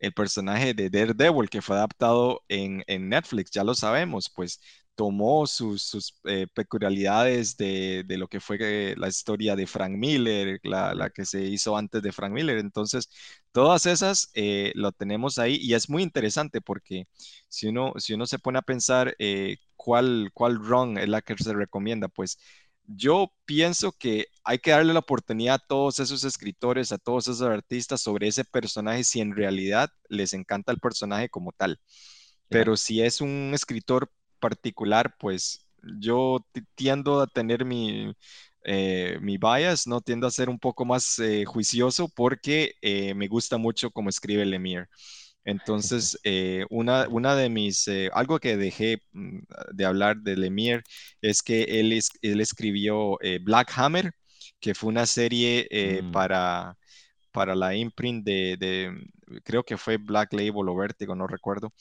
[0.03, 4.61] el personaje de Daredevil que fue adaptado en, Netflix, ya lo sabemos, pues
[4.95, 11.11] tomó sus, eh, peculiaridades de, lo que fue eh, la historia de Frank Miller, la,
[11.15, 12.59] que se hizo antes de Frank Miller.
[12.59, 13.09] Entonces,
[13.53, 17.07] todas esas eh, lo tenemos ahí y es muy interesante porque
[17.49, 19.17] si uno, si uno se pone a pensar
[19.77, 22.39] cuál, cuál run es la que se recomienda, pues
[22.87, 27.43] yo pienso que hay que darle la oportunidad a todos esos escritores, a todos esos
[27.43, 31.81] artistas sobre ese personaje si en realidad les encanta el personaje como tal.
[32.49, 34.11] Pero si es un escritor
[34.43, 35.67] particular, pues
[36.01, 38.13] yo tiendo a tener mi,
[38.65, 40.01] eh, mi bias, ¿no?
[40.01, 44.45] Tiendo a ser un poco más eh, juicioso porque eh, me gusta mucho cómo escribe
[44.45, 44.87] Lemire.
[45.45, 46.19] Entonces,
[46.71, 49.41] una, una, de mis, algo que dejé mm,
[49.73, 50.83] de hablar de Lemire
[51.21, 54.13] es que él, él escribió Black Hammer,
[54.61, 56.13] que fue una serie mm.
[56.13, 56.77] para,
[57.33, 58.93] para la imprint de,
[59.45, 61.73] creo que fue Black Label o Vertigo, no recuerdo,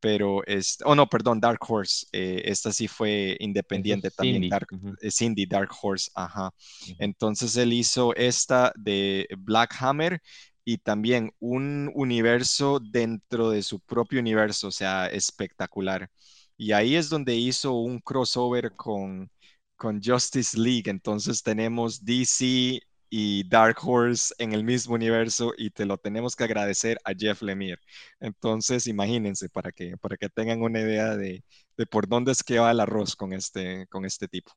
[0.00, 4.48] pero es, oh no, perdón, Dark Horse, esta sí fue independiente también, Cindy.
[4.48, 4.68] Dark,
[5.10, 6.50] Cindy Dark Horse, ajá.
[6.98, 10.20] Entonces él hizo esta de Black Hammer
[10.64, 16.08] y también un universo dentro de su propio universo, o sea, espectacular.
[16.56, 19.30] Y ahí es donde hizo un crossover con,
[19.76, 20.90] con Justice League.
[20.90, 26.44] Entonces tenemos DC y Dark Horse en el mismo universo y te lo tenemos que
[26.44, 27.80] agradecer a Jeff Lemire.
[28.20, 31.44] Entonces, imagínense para que, para que tengan una idea de,
[31.76, 34.52] de por dónde es que va el arroz con este, con este tipo.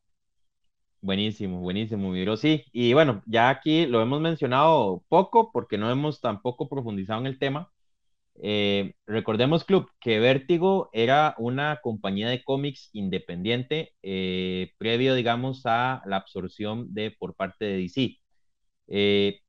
[1.01, 2.37] Buenísimo, buenísimo, Miro.
[2.37, 7.27] Sí, y bueno, ya aquí lo hemos mencionado poco porque no hemos tampoco profundizado en
[7.27, 7.69] el tema.
[8.41, 16.01] Eh, recordemos, Club, que Vértigo era una compañía de cómics independiente eh, previo, digamos, a
[16.05, 18.17] la absorción de por parte de DC.
[18.87, 19.39] Eh,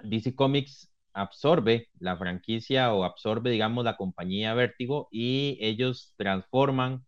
[0.00, 7.04] DC Comics absorbe la franquicia o absorbe, digamos, la compañía Vértigo y ellos transforman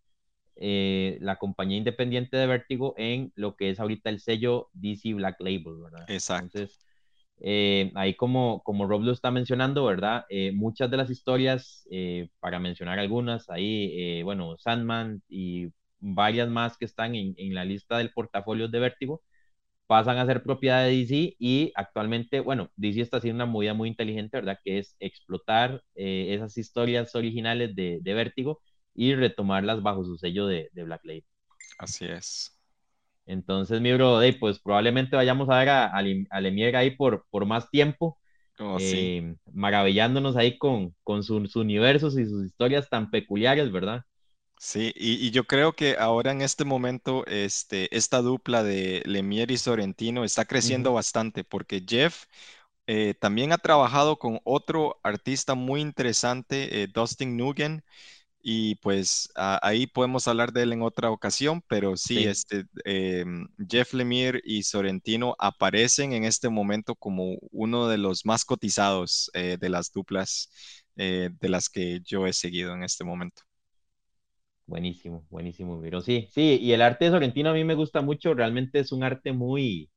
[0.55, 5.39] eh, la compañía independiente de Vértigo en lo que es ahorita el sello DC Black
[5.39, 6.05] Label, ¿verdad?
[6.09, 6.57] Exacto.
[6.59, 6.85] Entonces,
[7.39, 10.25] eh, ahí como, como Rob lo está mencionando, ¿verdad?
[10.29, 11.87] Eh, muchas de las historias,
[12.39, 15.67] para mencionar algunas, ahí, bueno, Sandman y
[15.99, 19.21] varias más que están en, en, la lista del portafolio de Vértigo,
[19.89, 23.89] pasan a ser propiedad de DC y actualmente, bueno, DC está haciendo una movida muy
[23.89, 24.59] inteligente, ¿verdad?
[24.63, 28.61] Que es explotar esas historias originales de, de Vértigo
[28.93, 31.25] y retomarlas bajo su sello de, Black Label.
[31.79, 32.55] Así es.
[33.25, 38.19] Entonces, mi bro, pues probablemente vayamos a ver a, a, ahí por, por más tiempo,
[38.59, 44.03] oh, eh, maravillándonos ahí con, con sus universos y sus historias tan peculiares, ¿verdad?
[44.61, 49.57] Sí, y, yo creo que ahora en este momento este, esta dupla de Lemire y
[49.57, 52.25] Sorrentino está creciendo bastante porque Jeff
[52.85, 57.83] eh, también ha trabajado con otro artista muy interesante, eh, Dustin Nugen,
[58.41, 63.93] y pues ahí podemos hablar de él en otra ocasión, pero sí, Este, em, Jeff
[63.93, 69.69] Lemire y Sorrentino aparecen en este momento como uno de los más cotizados eh, de
[69.69, 70.49] las duplas
[70.95, 73.43] eh, de las que yo he seguido en este momento.
[74.69, 78.35] Buenísimo, buenísimo, pero sí, sí, y el arte de Sorrentino a mí me gusta mucho,
[78.35, 79.89] realmente es un arte muy,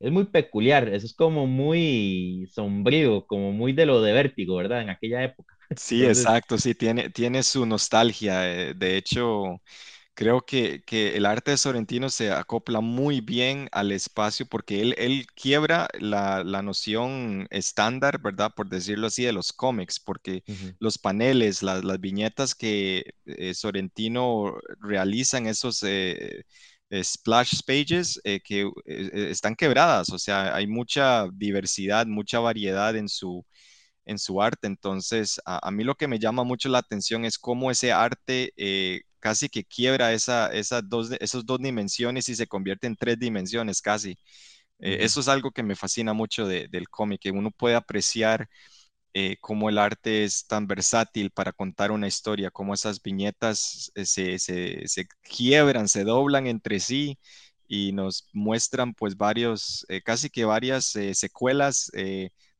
[0.00, 4.82] es muy peculiar, eso es como muy sombrío, como muy de lo de vértigo, ¿verdad?
[4.82, 5.56] En aquella época.
[5.74, 8.48] Sí, exacto, sí, tiene, tiene su nostalgia.
[8.52, 9.60] Eh, de hecho,
[10.14, 10.82] creo que,
[11.16, 16.42] el arte de Sorrentino se acopla muy bien al espacio porque él, él quiebra la,
[16.62, 18.52] noción estándar, ¿verdad?
[18.54, 20.42] Por decirlo así, de los cómics, porque
[20.78, 26.44] los paneles, las viñetas que eh, Sorrentino realiza en esos eh,
[27.02, 33.44] splash pages que están quebradas, o sea, hay mucha diversidad, mucha variedad en su
[34.04, 34.66] en su arte.
[34.66, 39.02] Entonces, a, mí lo que me llama mucho la atención es cómo ese arte eh,
[39.22, 43.80] casi que quiebra esa, esas, dos, esas dos dimensiones y se convierte en tres dimensiones
[43.80, 44.18] casi.
[44.80, 48.48] Eh, eso es algo que me fascina mucho del cómic, que uno puede apreciar
[49.14, 54.38] eh, cómo el arte es tan versátil para contar una historia, cómo esas viñetas se,
[54.38, 57.18] se, se, quiebran, se doblan entre sí
[57.68, 61.90] y nos muestran pues varios, casi que varias secuelas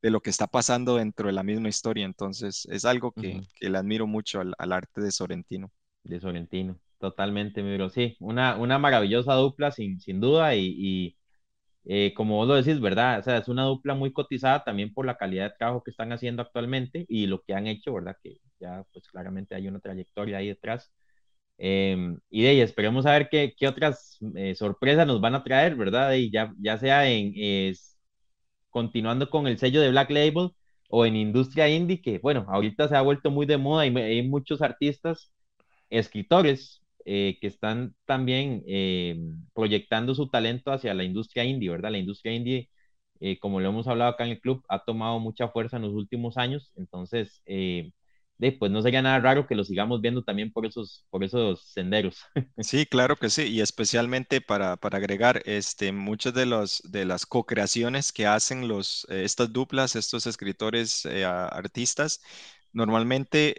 [0.03, 2.05] de lo que está pasando dentro de la misma historia.
[2.05, 5.71] Entonces, es algo que, le admiro mucho al, arte de Sorrentino.
[6.05, 7.89] De Sorrentino, totalmente, mi bro.
[7.89, 11.17] Sí, una, una maravillosa dupla, sin, sin duda, y,
[11.85, 13.21] eh, como vos lo decís, ¿verdad?
[13.21, 16.13] O sea, es una dupla muy cotizada también por la calidad de trabajo que están
[16.13, 18.17] haciendo actualmente y lo que han hecho, ¿verdad?
[18.23, 20.93] Que ya, pues claramente hay una trayectoria ahí detrás.
[21.59, 25.45] Em, y de ahí esperemos a ver qué, qué otras eh, sorpresas nos van a
[25.45, 26.13] traer, ¿verdad?
[26.15, 27.35] Y ya, ya sea en,
[28.71, 30.51] continuando con el sello de Black Label
[30.89, 34.23] o en industria indie, que bueno, ahorita se ha vuelto muy de moda y hay
[34.29, 35.33] muchos artistas,
[35.99, 39.17] escritores eh, que están también eh,
[39.55, 41.91] proyectando su talento hacia la industria indie, ¿verdad?
[41.93, 42.71] La industria indie,
[43.21, 45.93] eh, como lo hemos hablado acá en el club, ha tomado mucha fuerza en los
[45.95, 47.43] últimos años, entonces
[48.59, 52.19] pues no sería nada raro que lo sigamos viendo también por esos, por esos senderos.
[52.61, 57.27] Sí, claro que sí, y especialmente para, para agregar, este, muchas de, los, de las
[57.27, 62.21] co-creaciones que hacen los, eh, estas duplas, estos escritores, eh, artistas,
[62.73, 63.55] normalmente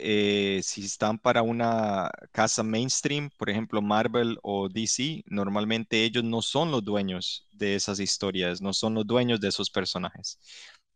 [0.58, 6.42] eh, si están para una casa mainstream, por ejemplo Marvel o DC, normalmente ellos no
[6.42, 10.40] son los dueños de esas historias, no son los dueños de esos personajes.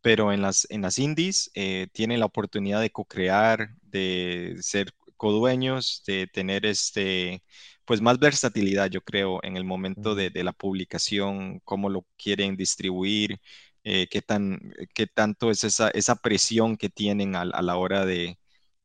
[0.00, 6.02] Pero en las, en las indies eh, tienen la oportunidad de co-crear, de ser codueños,
[6.06, 7.42] de tener este,
[7.84, 13.40] pues más versatilidad, yo creo, en el momento de, la publicación, cómo lo quieren distribuir,
[13.90, 14.60] eh, qué, tan,
[14.94, 18.38] qué tanto es esa, esa presión que tienen a la hora de,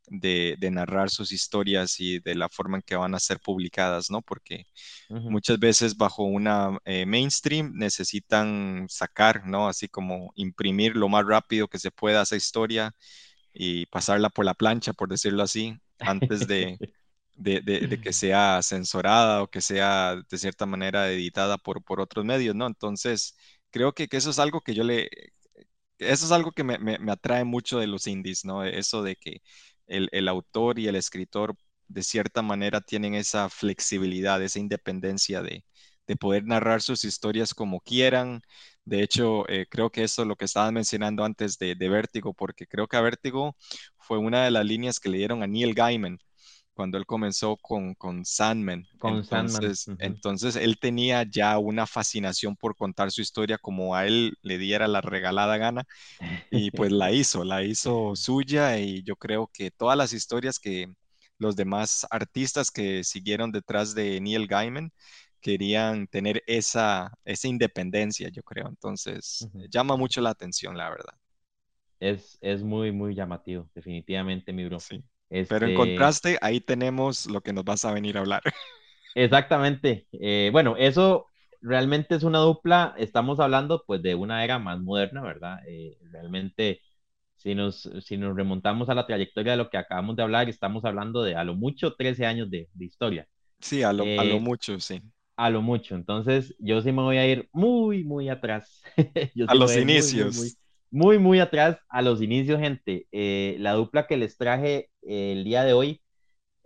[0.07, 4.21] de, narrar sus historias y de la forma en que van a ser publicadas, ¿no?
[4.21, 4.65] Porque
[5.09, 9.67] muchas veces bajo una eh, mainstream necesitan sacar, ¿no?
[9.67, 12.95] Así como imprimir lo más rápido que se pueda esa historia
[13.53, 16.77] y pasarla por la plancha, por decirlo así, antes de,
[17.35, 22.55] de, que sea censurada o que sea de cierta manera editada por, por otros medios,
[22.55, 22.67] ¿no?
[22.67, 23.35] Entonces,
[23.73, 25.09] creo que, eso es algo que yo le...
[25.99, 28.63] Eso es algo que me, me, atrae mucho de los indies, ¿no?
[28.65, 29.41] Eso de que
[29.87, 31.55] el, autor y el escritor
[31.87, 35.65] de cierta manera tienen esa flexibilidad, esa independencia de,
[36.19, 38.41] poder narrar sus historias como quieran.
[38.85, 42.33] De hecho, eh, creo que eso es lo que estabas mencionando antes de, de, Vértigo,
[42.33, 43.55] porque creo que a Vértigo
[43.97, 46.19] fue una de las líneas que le dieron a Neil Gaiman
[46.73, 48.87] cuando él comenzó con, con Sandman.
[48.97, 49.77] Con entonces, Sandman.
[49.97, 54.87] entonces, él tenía ya una fascinación por contar su historia como a él le diera
[54.87, 55.83] la regalada gana
[56.49, 60.87] y pues la hizo, la hizo suya y yo creo que todas las historias que
[61.37, 64.91] los demás artistas que siguieron detrás de Neil Gaiman
[65.41, 68.67] querían tener esa, esa independencia, yo creo.
[68.69, 71.13] Entonces, llama mucho la atención, la verdad.
[71.99, 74.85] Es, es muy, muy llamativo, definitivamente, mi bro.
[74.87, 75.03] Sí.
[75.33, 78.41] Pero en este contraste, ahí tenemos lo que nos vas a venir a hablar.
[79.15, 80.07] Exactamente.
[80.11, 81.27] Eh, bueno, eso
[81.61, 85.59] realmente es una dupla, estamos hablando pues de una era más moderna, ¿verdad?
[85.67, 86.81] Eh, realmente,
[87.35, 90.85] si nos, si nos remontamos a la trayectoria de lo que acabamos de hablar, estamos
[90.85, 93.27] hablando de a lo mucho 13 años de, historia.
[93.59, 95.01] Sí, a lo, a lo eh, mucho, sí.
[95.35, 95.95] A lo mucho.
[95.95, 98.83] Entonces, yo sí me voy a ir muy, muy atrás.
[99.47, 100.62] a los inicios muy, muy
[101.39, 103.07] atrás a los inicios, gente.
[103.11, 106.01] Eh, la dupla que les traje eh, el día de hoy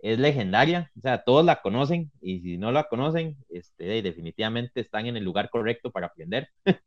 [0.00, 5.06] es legendaria, o sea, todos la conocen y si no la conocen, este, definitivamente están
[5.06, 6.48] en el lugar correcto para aprender.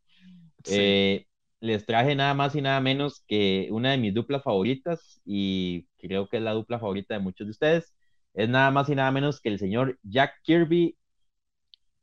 [0.70, 1.26] Eh,
[1.60, 6.30] les traje nada más y nada menos que una de mis duplas favoritas y creo
[6.30, 7.96] que es la dupla favorita de muchos de ustedes.
[8.36, 10.96] Es nada más y nada menos que el señor Jack Kirby,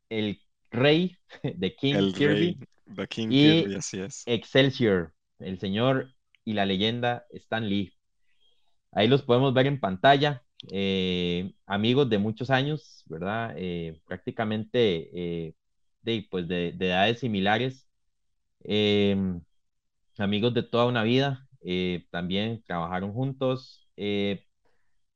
[0.08, 0.40] el
[0.72, 2.58] rey de King Kirby.
[3.08, 4.24] King y así es.
[4.26, 7.94] Excelsior el señor y la leyenda Stan Lee.
[8.92, 13.54] Ahí los podemos ver en pantalla, eh, amigos de muchos años, ¿verdad?
[13.56, 15.10] Eh, prácticamente
[15.46, 15.54] eh,
[16.02, 17.88] de, pues de, edades similares,
[20.18, 21.48] amigos de toda una vida,
[22.10, 23.88] también trabajaron juntos.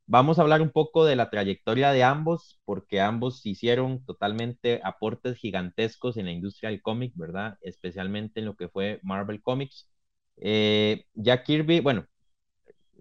[0.07, 5.37] vamos a hablar un poco de la trayectoria de ambos, porque ambos hicieron totalmente aportes
[5.39, 7.59] gigantescos en la industria del cómic, ¿verdad?
[7.63, 9.92] Especialmente en lo que fue Marvel Comics.
[10.39, 12.07] Eh, Jack Kirby, bueno,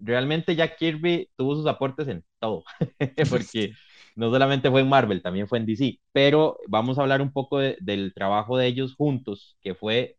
[0.00, 2.64] realmente Jack Kirby tuvo sus aportes en todo,
[3.30, 3.72] porque
[4.16, 7.58] no solamente fue en Marvel, también fue en DC, pero vamos a hablar un poco
[7.58, 10.16] del trabajo de ellos juntos, que fue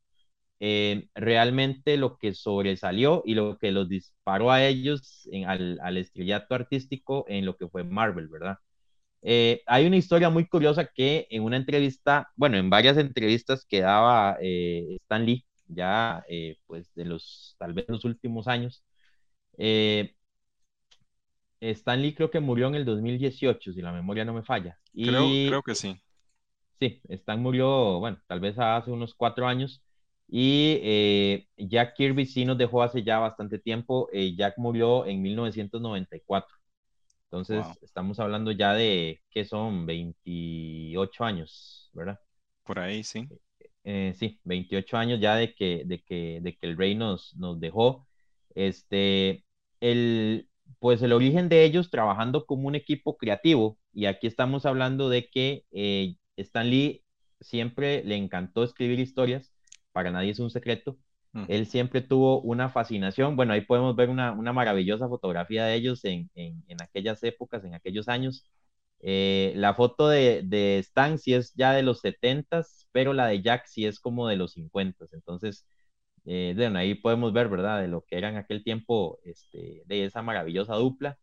[0.60, 6.56] eh, realmente lo que sobresalió y lo que los disparó a ellos al, al, estrellato
[6.56, 8.58] artístico en lo que fue Marvel, ¿verdad?
[9.22, 13.82] Eh, hay una historia muy curiosa que en una entrevista, bueno, en varias entrevistas que
[13.82, 16.24] daba eh, Stan Lee, ya
[16.68, 18.84] pues de los, tal vez los últimos años,
[21.72, 24.78] Stan Lee creo que murió en el 2018, si la memoria no me falla.
[24.94, 26.02] Y, creo, creo que sí.
[26.80, 29.82] Sí, Stan murió, bueno, tal vez hace unos cuatro años.
[30.28, 34.10] Y eh, Jack Kirby sí nos dejó hace ya bastante tiempo.
[34.12, 36.56] Eh, Jack murió en 1994.
[37.26, 42.20] Entonces, estamos hablando ya de que son 28 años, ¿verdad?
[42.64, 43.28] Por ahí, sí.
[43.84, 47.60] Eh, sí, 28 años ya de que, de que, de que el rey nos, nos
[47.60, 48.08] dejó.
[48.56, 49.46] Este,
[49.82, 50.48] el,
[50.80, 55.30] pues el origen de ellos trabajando como un equipo creativo, y aquí estamos hablando de
[55.30, 55.66] que
[56.38, 57.04] Stan Lee
[57.42, 59.54] siempre le encantó escribir historias,
[59.92, 60.98] para nadie es un secreto.
[61.34, 61.46] Mm.
[61.48, 63.36] Él siempre tuvo una fascinación.
[63.36, 66.30] Bueno, ahí podemos ver una, maravillosa fotografía de ellos en,
[66.82, 68.46] aquellas épocas, en aquellos años.
[69.06, 73.66] Eh, la foto de, Stan sí es ya de los 70 pero la de Jack
[73.68, 75.68] sí es como de los 50 Entonces,
[76.26, 77.82] eh, bueno, ahí podemos ver, ¿verdad?
[77.82, 81.18] De lo que era en aquel tiempo este, de esa maravillosa dupla.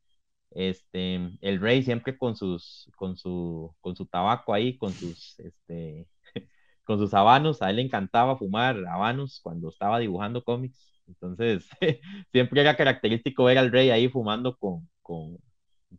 [0.50, 6.08] Este, el rey siempre con sus, con su, con su tabaco ahí, con sus, este,
[6.84, 11.68] con sus habanos, a él le encantaba fumar habanos cuando estaba dibujando cómics, entonces
[12.32, 15.38] siempre era característico ver al rey ahí fumando con, con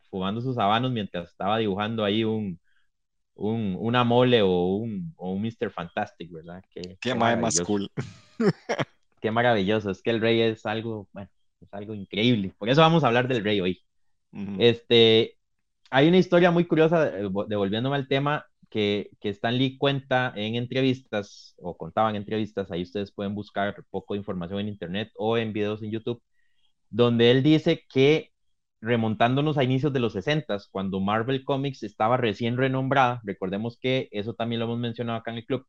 [0.09, 2.59] fumando sus habanos mientras estaba dibujando ahí un,
[3.35, 5.71] un una mole o un, o un Mr.
[5.71, 6.63] Fantastic, ¿verdad?
[6.69, 7.89] Qué, qué, más cool.
[9.21, 11.29] qué maravilloso, es que el rey es algo, bueno,
[11.59, 13.81] es algo increíble, por eso vamos a hablar del rey hoy.
[14.59, 15.37] Este,
[15.89, 20.55] hay una historia muy curiosa, eh, devolviéndome al tema, que, que Stan Lee cuenta en
[20.55, 25.37] entrevistas, o contaba en entrevistas, ahí ustedes pueden buscar poco de información en internet o
[25.37, 26.23] en videos en YouTube,
[26.89, 28.30] donde él dice que
[28.82, 34.34] remontándonos a inicios de los 60, cuando Marvel Comics estaba recién renombrada, recordemos que eso
[34.34, 35.65] también lo hemos mencionado acá en el club,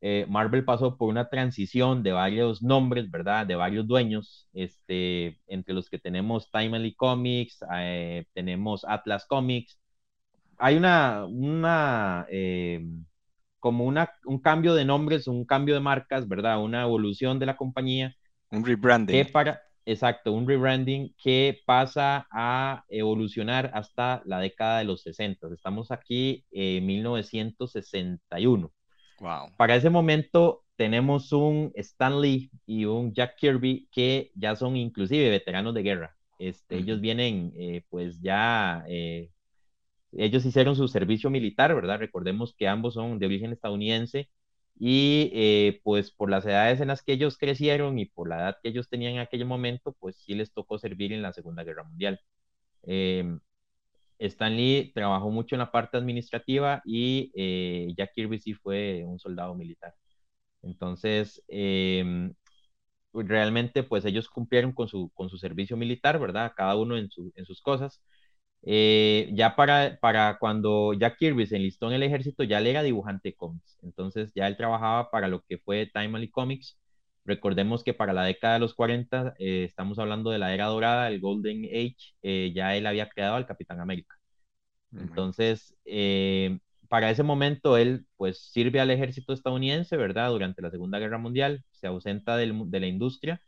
[0.00, 3.46] eh, Marvel pasó por una transición de varios nombres, ¿verdad?
[3.46, 9.78] De varios dueños, este, entre los que tenemos Timely Comics, eh, tenemos Atlas Comics.
[10.58, 12.86] Hay una, una eh,
[13.58, 16.62] como una, un cambio de nombres, un cambio de marcas, ¿verdad?
[16.62, 18.14] Una evolución de la compañía.
[18.50, 19.32] Un rebranding.
[19.32, 25.48] para, exacto, un rebranding que pasa a evolucionar hasta la década de los 60.
[25.54, 28.72] Estamos aquí en 1961.
[29.56, 35.30] Para ese momento tenemos un Stan Lee y un Jack Kirby que ya son inclusive
[35.30, 36.16] veteranos de guerra.
[36.38, 39.30] Este, Ellos vienen, eh, pues ya, eh,
[40.12, 41.98] ellos hicieron su servicio militar, ¿verdad?
[41.98, 44.28] Recordemos que ambos son de origen estadounidense
[44.78, 48.56] y eh, pues por las edades en las que ellos crecieron y por la edad
[48.62, 51.84] que ellos tenían en aquel momento, pues sí les tocó servir en la Segunda Guerra
[51.84, 52.20] Mundial.
[54.18, 59.54] Lee trabajó mucho en la parte administrativa y eh, Jack Kirby sí fue un soldado
[59.54, 59.94] militar.
[60.62, 62.34] Entonces, em,
[63.14, 66.52] realmente, pues ellos cumplieron con su, con su servicio militar, ¿verdad?
[66.56, 68.02] Cada uno en, su, en sus cosas.
[68.66, 72.82] Eh, ya para, para cuando Jack Kirby se enlistó en el ejército, ya le era
[72.82, 73.78] dibujante de cómics.
[73.82, 76.78] Entonces, ya él trabajaba para lo que fue Timely Comics
[77.26, 81.08] Recordemos que para la década de los 40, eh, estamos hablando de la era dorada,
[81.08, 84.16] el Golden Age, eh, ya él había creado al Capitán América.
[84.92, 86.58] Entonces, eh,
[86.88, 90.30] para ese momento él pues sirve al ejército estadounidense, ¿verdad?
[90.30, 92.46] Durante la Segunda Guerra Mundial, se ausenta de
[92.80, 93.40] la industria,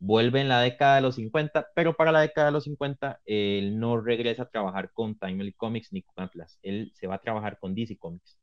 [0.00, 3.78] vuelve en la década de los 50, pero para la década de los 50 él
[3.78, 7.58] no regresa a trabajar con Timely Comics ni con Atlas, él se va a trabajar
[7.60, 8.38] con DC Comics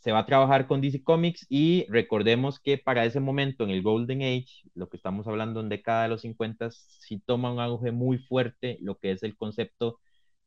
[0.00, 3.82] se va a trabajar con DC Comics y recordemos que para ese momento en el
[3.82, 7.92] Golden Age, lo que estamos hablando en década de los 50, sí toma un auge
[7.92, 9.98] muy fuerte lo que es el concepto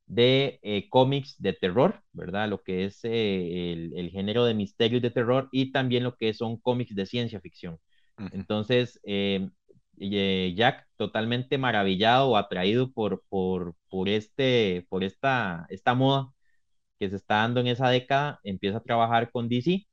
[0.06, 2.50] de eh, cómics de terror, ¿verdad?
[2.50, 6.34] Lo que es eh, el, género de misterio y de terror y también lo que
[6.34, 7.78] son cómics de ciencia ficción.
[8.32, 9.49] Entonces, eh,
[10.55, 16.32] Jack totalmente maravillado o atraído por, por, por, este, por esta, esta moda
[16.99, 19.88] que se está dando en esa década, empieza a trabajar con DC,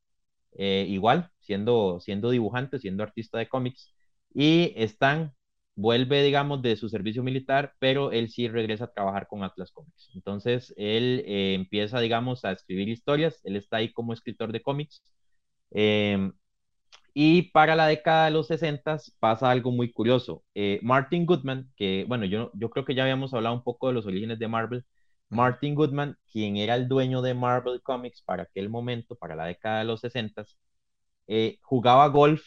[0.59, 3.95] eh, igual, siendo, siendo dibujante, siendo artista de cómics,
[4.35, 5.35] y Stan
[5.75, 10.11] vuelve, digamos, de su servicio militar, pero él sí regresa a trabajar con Atlas Comics.
[10.15, 15.03] Entonces, él eh, empieza, digamos, a escribir historias, él está ahí como escritor de cómics.
[17.21, 20.45] Y para la década de los 60 pasa algo muy curioso.
[20.55, 23.95] Eh, Martin Goodman, que bueno, yo, yo creo que ya habíamos hablado un poco de
[23.95, 24.85] los orígenes de Marvel,
[25.29, 29.81] Martin Goodman, quien era el dueño de Marvel Comics para aquel momento, para la década
[29.81, 30.45] de los 60,
[31.27, 32.43] eh, jugaba golf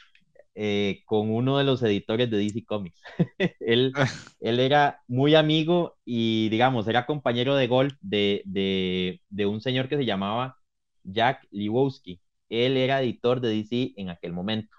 [0.55, 3.01] eh, con uno de los editores de DC Comics.
[3.59, 3.91] él,
[4.39, 9.89] él era muy amigo y, digamos, era compañero de golf de, de, de un señor
[9.89, 10.57] que se llamaba
[11.03, 12.21] Jack Liwowski.
[12.51, 14.75] Él era editor de DC en aquel momento.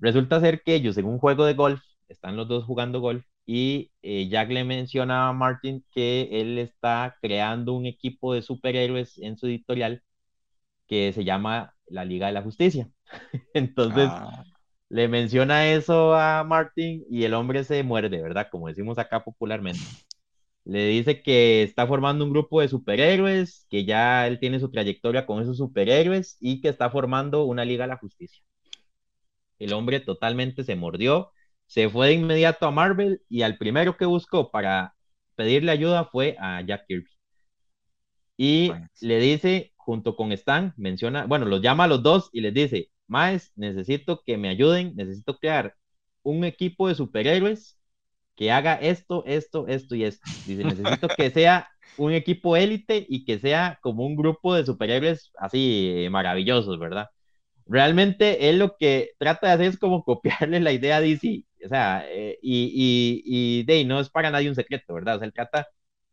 [0.00, 3.92] Resulta ser que ellos en un juego de golf, están los dos jugando golf, y
[4.02, 9.36] eh, Jack le menciona a Martin que él está creando un equipo de superhéroes en
[9.36, 10.02] su editorial
[10.86, 12.88] que se llama la Liga de la Justicia.
[13.54, 14.44] Entonces ah.
[14.88, 18.48] le menciona eso a Martin y el hombre se muerde, ¿verdad?
[18.50, 19.80] Como decimos acá popularmente.
[20.70, 25.26] Le dice que está formando un grupo de superhéroes, que ya él tiene su trayectoria
[25.26, 28.40] con esos superhéroes y que está formando una Liga de la Justicia.
[29.58, 31.32] El hombre totalmente se mordió,
[31.66, 34.94] se fue de inmediato a Marvel y al primero que buscó para
[35.34, 37.10] pedirle ayuda fue a Jack Kirby.
[38.36, 42.54] Y le dice, junto con Stan, menciona, bueno, los llama a los dos y les
[42.54, 45.74] dice, Maes, necesito que me ayuden, necesito crear
[46.22, 47.79] un equipo de superhéroes
[48.40, 50.22] que haga esto, esto, esto y esto.
[50.46, 51.68] Dice, necesito que sea
[51.98, 57.08] un equipo élite y que sea como un grupo de superhéroes así eh, maravillosos, ¿verdad?
[57.66, 61.68] Realmente él lo que trata de hacer es como copiarle la idea a DC, o
[61.68, 65.16] sea, eh, y, y, de no es para nadie un secreto, ¿verdad?
[65.16, 65.68] O sea, él trata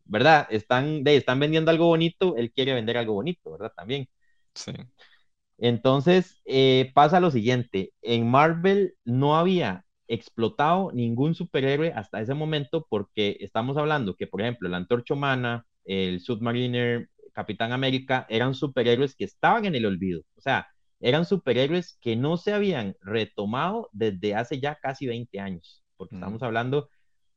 [0.05, 0.47] ¿verdad?
[0.51, 3.73] Están, de, están vendiendo algo bonito, él quiere vender algo bonito, ¿verdad?
[3.75, 4.09] También.
[4.55, 4.73] Sí.
[5.59, 12.85] Entonces, eh, pasa lo siguiente, en Marvel no había explotado ningún superhéroe hasta ese momento
[12.89, 19.15] porque estamos hablando que, por ejemplo, la Antorcha Humana, el Submariner, Capitán América, eran superhéroes
[19.15, 20.67] que estaban en el olvido, o sea,
[20.99, 26.41] eran superhéroes que no se habían retomado desde hace ya casi 20 años, porque estamos
[26.41, 26.89] hablando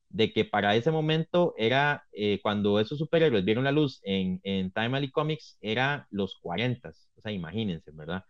[0.08, 4.72] de que para ese momento era, eh, cuando esos superhéroes vieron la luz en, en
[4.72, 8.24] Time Alley Comics, era los 40, o sea, imagínense, ¿verdad?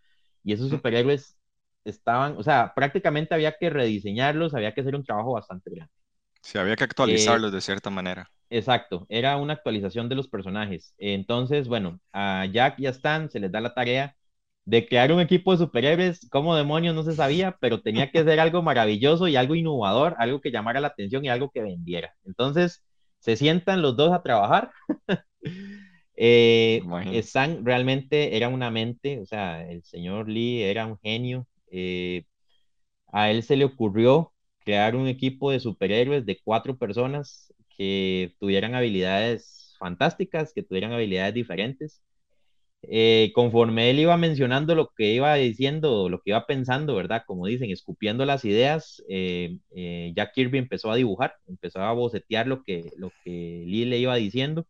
[0.45, 1.37] Y esos superhéroes
[1.85, 5.93] estaban, o sea, prácticamente había que rediseñarlos, había que hacer un trabajo bastante grande.
[6.43, 8.31] Sí, había que actualizarlos de cierta manera.
[8.51, 10.95] Exacto, era una actualización de los personajes.
[10.99, 14.17] Entonces, bueno, a Jack y a Stan se les da la tarea
[14.65, 18.41] de crear un equipo de superhéroes, como demonios no se sabía, pero tenía que ser
[18.41, 22.13] algo maravilloso y algo innovador, algo que llamara la atención y algo que vendiera.
[22.25, 22.83] Entonces,
[23.21, 24.71] se sientan los dos a trabajar.
[26.17, 31.47] eh, Stan realmente era una mente, o sea, el señor Lee era un genio.
[31.71, 32.25] Eh,
[33.09, 38.75] a él se le ocurrió crear un equipo de superhéroes de cuatro personas que tuvieran
[38.75, 42.03] habilidades fantásticas, que tuvieran habilidades diferentes
[42.83, 47.23] eh, conforme él iba mencionando lo que iba diciendo, lo que iba pensando, ¿verdad?
[47.27, 52.47] Como dicen, escupiendo las ideas, eh, eh, Jack Kirby empezó a dibujar, empezó a bocetear
[52.47, 54.67] lo que, lo que Lee le iba diciendo.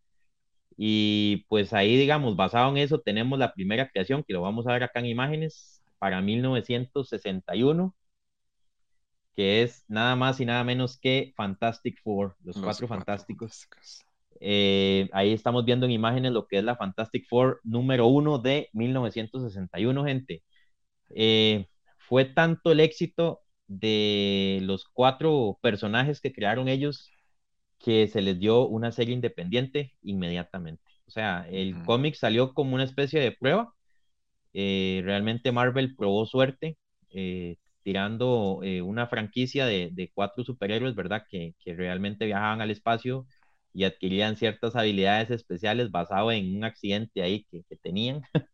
[0.77, 4.73] Y pues ahí, digamos, basado en eso, tenemos la primera creación, que lo vamos a
[4.73, 7.95] ver acá en imágenes, para 1961,
[9.37, 13.69] que es nada más y nada menos que Fantastic Four, los, cuatro, fantásticos.
[14.41, 18.71] Eh, ahí estamos viendo en imágenes lo que es la Fantastic Four número uno de
[18.73, 20.43] 1961, gente.
[21.11, 27.11] Eh, fue tanto el éxito de los cuatro personajes que crearon ellos
[27.79, 30.83] que se les dio una serie independiente inmediatamente.
[31.07, 33.75] O sea, el cómic salió como una especie de prueba.
[34.53, 36.77] Eh, realmente Marvel probó suerte
[37.83, 41.25] tirando una franquicia de, de, cuatro superhéroes, ¿verdad?
[41.29, 43.27] Que, que realmente viajaban al espacio
[43.73, 48.23] y adquirían ciertas habilidades especiales basado en un accidente ahí que, tenían.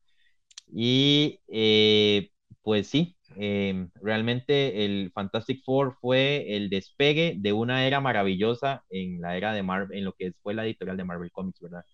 [0.68, 2.30] y eh,
[2.62, 9.20] pues sí, em, realmente el Fantastic Four fue el despegue de una era maravillosa en
[9.20, 11.84] la era de Marvel, en lo que fue la editorial de Marvel Comics, ¿verdad?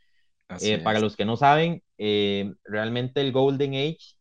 [0.61, 4.17] Eh, para los que no saben, em, realmente el Golden Age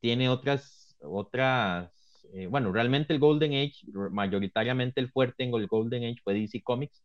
[0.00, 1.90] tiene otras, otras,
[2.34, 3.74] eh, bueno, realmente el Golden Age,
[4.12, 7.04] mayoritariamente el fuerte en el Golden Age fue DC Comics,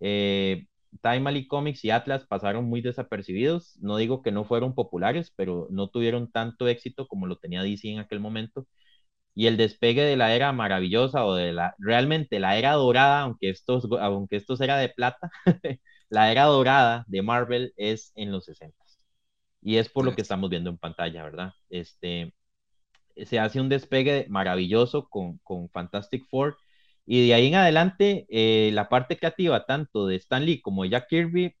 [0.00, 0.66] eh,
[1.02, 3.76] Time Comics y Atlas pasaron muy desapercibidos.
[3.80, 7.88] No digo que no fueron populares, pero no tuvieron tanto éxito como lo tenía DC
[7.90, 8.66] en aquel momento.
[9.34, 13.50] Y el despegue de la era maravillosa o de la realmente la era dorada, aunque
[13.50, 15.30] estos, aunque esto era de plata,
[16.08, 18.76] la era dorada de Marvel es en los 60.
[19.62, 21.52] Y es por lo que estamos viendo en pantalla, ¿verdad?
[21.70, 22.32] Este,
[23.24, 26.56] se hace un despegue maravilloso con, con Fantastic Four
[27.06, 30.90] y de ahí en adelante, eh, la parte creativa tanto de Stan Lee como de
[30.90, 31.54] Jack Kirby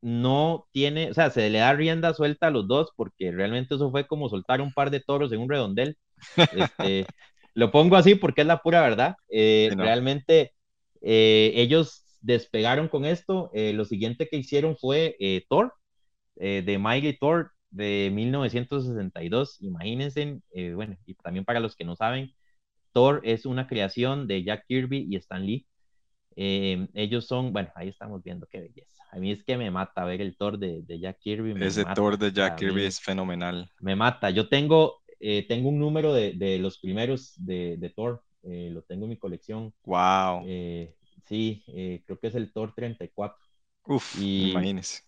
[0.00, 3.90] no tiene, o sea, se le da rienda suelta a los dos porque realmente eso
[3.90, 5.96] fue como soltar un par de toros en un redondel.
[6.36, 7.06] Este,
[7.54, 9.16] lo pongo así porque es la pura verdad.
[9.30, 10.52] Eh, realmente
[11.00, 13.50] eh, ellos despegaron con esto.
[13.54, 15.16] lo siguiente que hicieron fue
[15.48, 15.72] Thor,
[16.36, 19.60] de Mighty Thor de 1962.
[19.62, 20.40] Imagínense,
[20.74, 22.32] bueno, y también para los que no saben,
[22.92, 25.66] Thor es una creación de Jack Kirby y Stan Lee.
[26.40, 29.02] Eh, ellos son, bueno, ahí estamos viendo qué belleza.
[29.10, 31.54] A mí es que me mata ver el Thor de, de Jack Kirby.
[31.64, 33.68] Ese Thor de Jack Kirby es fenomenal.
[33.80, 34.30] Me mata.
[34.30, 38.22] Yo tengo, eh, tengo un número de, de los primeros de, de Thor.
[38.44, 39.74] Eh, lo tengo en mi colección.
[39.84, 40.44] Wow.
[41.28, 41.62] Sí,
[42.06, 43.38] creo que es el Thor 34.
[43.86, 45.02] Uf, imagínese.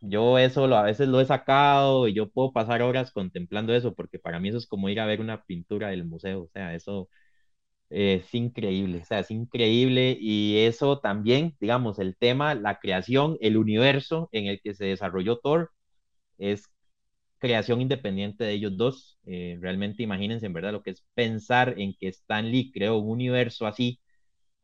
[0.00, 3.94] yo eso lo, a veces lo he sacado y yo puedo pasar horas contemplando eso
[3.94, 6.42] porque para mí eso es como ir a ver una pintura del museo.
[6.44, 7.08] O sea, eso
[7.90, 13.56] es increíble, o sea, es increíble y eso también, digamos, el tema, la creación, el
[13.56, 15.70] universo en el que se desarrolló Thor
[16.38, 16.64] es
[17.38, 19.18] creación independiente de ellos dos.
[19.26, 23.10] Eh, realmente imagínense en verdad lo que es pensar en que Stan Lee creó un
[23.10, 24.00] universo así,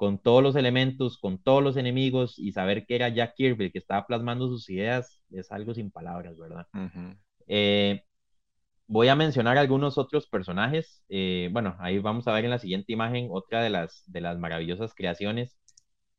[0.01, 3.71] con todos los elementos, con todos los enemigos y saber que era Jack Kirby el
[3.71, 6.67] que estaba plasmando sus ideas, es algo sin palabras, ¿verdad?
[8.87, 11.05] Voy a mencionar algunos otros personajes.
[11.11, 14.39] Eh, bueno, ahí vamos a ver en la siguiente imagen otra de las, de las
[14.39, 15.59] maravillosas creaciones.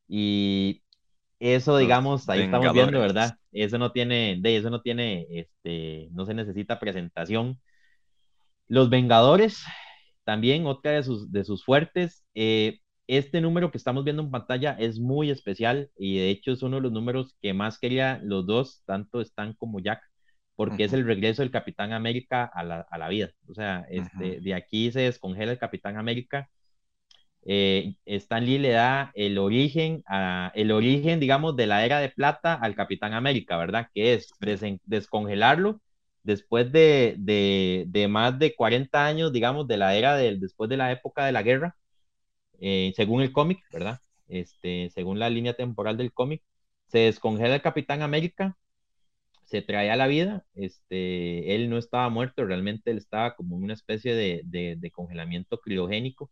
[0.08, 0.84] Y
[1.40, 3.36] eso, digamos, ahí estamos viendo, ¿verdad?
[3.52, 7.60] Eso no tiene, de eso no tiene, este, no se necesita presentación.
[8.68, 9.64] Los Vengadores,
[10.24, 12.24] también otra de sus, de sus fuertes.
[12.36, 12.78] Eh,
[13.18, 16.78] este número que estamos viendo en pantalla es muy especial y de hecho es uno
[16.78, 20.02] de los números que más quería los dos, tanto Stan como Jack
[20.56, 23.32] porque es el regreso del Capitán América a la, a la vida.
[23.48, 26.50] O sea, este, de aquí se descongela el Capitán América.
[27.44, 32.10] Eh, Stan Lee le da el origen, a, el origen, digamos, de la era de
[32.10, 33.88] plata al Capitán América, ¿verdad?
[33.94, 34.30] Que es
[34.86, 35.82] descongelarlo
[36.24, 40.78] después de, de, de, más de 40 años, digamos, de la era del, después de
[40.78, 41.76] la época de la guerra,
[42.62, 44.00] eh, según el cómic, ¿verdad?
[44.30, 46.42] Este, según la línea temporal del cómic,
[46.88, 48.58] se descongela el Capitán América
[49.52, 53.64] se trae a la vida, este, él no estaba muerto, realmente él estaba como en
[53.66, 56.32] una especie de, congelamiento criogénico,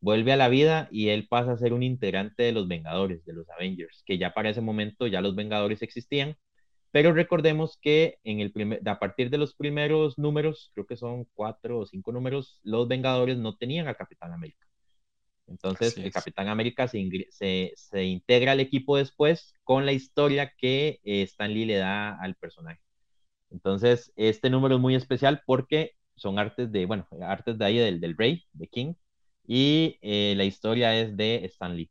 [0.00, 3.34] vuelve a la vida y él pasa a ser un integrante de los Vengadores, de
[3.34, 6.36] los Avengers, que ya para ese momento ya los Vengadores existían,
[6.92, 11.26] pero recordemos que en el primer, a partir de los primeros números, creo que son
[11.34, 14.67] cuatro o cinco números, los Vengadores no tenían a Capitán América.
[15.48, 21.22] Entonces, el Capitán América se, se, integra al equipo después con la historia que eh,
[21.22, 22.80] Stan Lee le da al personaje.
[23.50, 28.00] Entonces, este número es muy especial porque son artes de, bueno, artes de ahí del,
[28.00, 28.94] del Rey, de King,
[29.46, 31.90] y eh, la historia es de Stan Lee.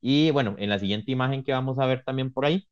[0.00, 2.66] Y bueno, en la siguiente imagen que vamos a ver también por ahí,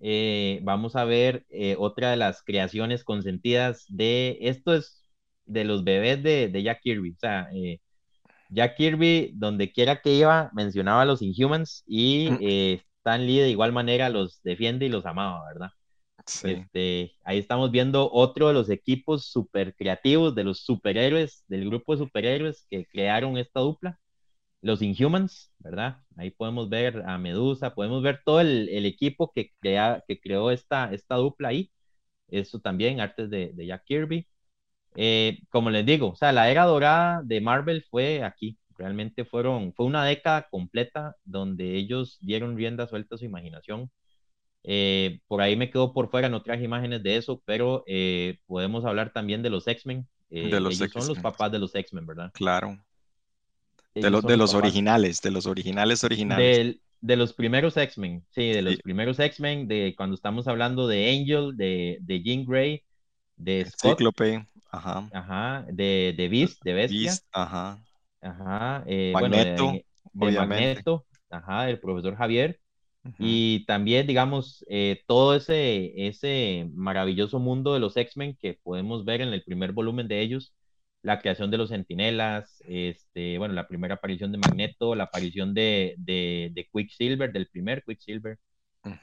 [0.00, 1.46] eh, vamos a ver
[1.78, 5.04] otra de las creaciones consentidas de, esto es
[5.46, 7.48] de los bebés de, de Jack Kirby, o sea,
[8.48, 12.38] Jack Kirby, donde quiera que iba, mencionaba a los Inhumans y mm.
[12.40, 15.70] eh, Stan Lee de igual manera los defiende y los amaba, ¿verdad?
[16.26, 16.50] Sí.
[16.50, 21.92] Este, ahí estamos viendo otro de los equipos super creativos de los superhéroes, del grupo
[21.94, 23.98] de superhéroes que crearon esta dupla,
[24.60, 25.98] los Inhumans, ¿verdad?
[26.16, 30.92] Ahí podemos ver a Medusa, podemos ver todo el, equipo que, crea, que creó esta,
[30.92, 31.70] esta dupla ahí.
[32.28, 34.26] Eso también, artes de, de Jack Kirby.
[34.96, 38.58] Eh, como les digo, o sea, la era dorada de Marvel fue aquí.
[38.76, 43.90] Realmente fueron, fue una década completa donde ellos dieron rienda suelta a su imaginación.
[44.64, 48.84] Eh, por ahí me quedo por fuera, no traje imágenes de eso, pero eh, podemos
[48.84, 50.06] hablar también de los X-Men.
[50.30, 52.30] de los ellos son los papás de los X-Men, ¿verdad?
[52.34, 52.78] Claro.
[53.94, 56.76] de, los, de los originales, de los originales originales.
[57.00, 61.56] de los primeros X-Men, sí, de los primeros X-Men, de cuando estamos hablando de Angel,
[61.56, 62.82] de, de Jean Grey,
[63.38, 64.00] de Scott.
[64.70, 65.08] Ajá.
[65.12, 67.00] Ajá, de, de Beast, de Bestia.
[67.00, 67.78] Beast, ajá.
[68.20, 69.72] Ajá, eh, Magneto,
[70.12, 72.58] bueno, de, Magneto, ajá, el profesor Javier.
[73.18, 79.22] Y también, digamos, eh, todo ese, ese maravilloso mundo de los X-Men que podemos ver
[79.22, 80.52] en el primer volumen de ellos,
[81.00, 85.94] la creación de los Centinelas, este, bueno, la primera aparición de Magneto, la aparición de,
[85.96, 88.36] de, de Quicksilver, del primer Quicksilver.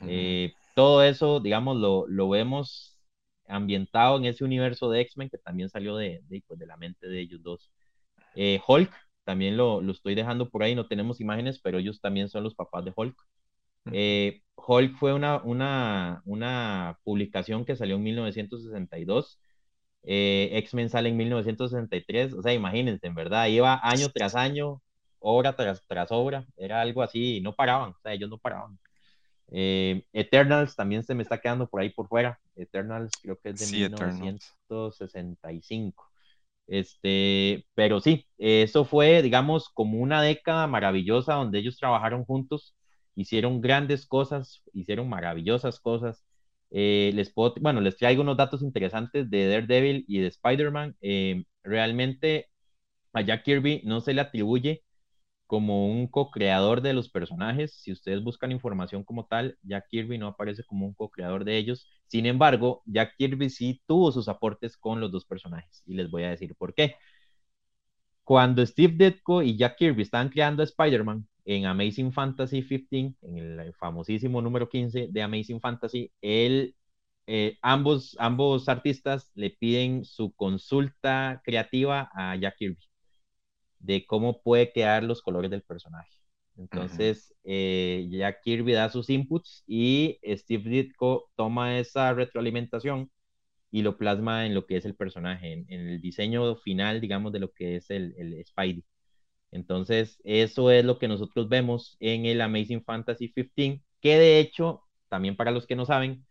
[0.07, 2.94] Eh, todo eso, digamos, lo, lo vemos
[3.47, 7.19] ambientado en ese universo de X-Men que también salió de, pues, de, la mente de
[7.21, 7.71] ellos dos.
[8.35, 8.91] Eh, Hulk,
[9.23, 12.55] también lo, lo, estoy dejando por ahí, no tenemos imágenes, pero ellos también son los
[12.55, 13.15] papás de Hulk.
[13.91, 19.39] Eh, Hulk fue una, una, una, publicación que salió en 1962.
[20.03, 24.81] Eh, X-Men sale en 1963, o sea, imagínense, en verdad, iba año tras año,
[25.19, 28.77] obra tras, tras obra, era algo así, no paraban, o sea, ellos no paraban.
[29.51, 32.39] Eh, Eternals también se me está quedando por ahí por fuera.
[32.55, 36.09] Eternals creo que es de 1965.
[36.67, 42.75] Este, pero sí, eso fue, digamos, como una década maravillosa donde ellos trabajaron juntos,
[43.15, 46.25] hicieron grandes cosas, hicieron maravillosas cosas.
[46.71, 50.95] Eh, les puedo, bueno, les traigo unos datos interesantes de Daredevil y de Spider-Man.
[51.01, 52.47] Eh, realmente
[53.13, 54.83] a Jack Kirby no se le atribuye
[55.47, 57.73] como un co-creador de los personajes.
[57.73, 61.87] Si ustedes buscan información como tal, Jack Kirby no aparece como un co-creador de ellos.
[62.07, 66.23] Sin embargo, Jack Kirby sí tuvo sus aportes con los dos personajes y les voy
[66.23, 66.95] a decir por qué.
[68.23, 73.37] Cuando Steve Ditko y Jack Kirby estaban creando a Spider-Man en Amazing Fantasy 15, en
[73.59, 76.11] el famosísimo número 15 de Amazing Fantasy,
[77.27, 82.77] eh, ambos, ambos artistas le piden su consulta creativa a Jack Kirby
[83.86, 86.09] de cómo puede quedar los colores del personaje.
[86.57, 93.11] Entonces, eh, ya Kirby da sus inputs y Steve Ditko toma esa retroalimentación
[93.71, 97.39] y lo plasma en lo que es el personaje, en, el diseño final, digamos, de
[97.39, 98.86] lo que es el, el, Spidey.
[99.51, 104.83] Entonces, eso es lo que nosotros vemos en el Amazing Fantasy 15, que de hecho,
[105.09, 106.25] también para los que no saben,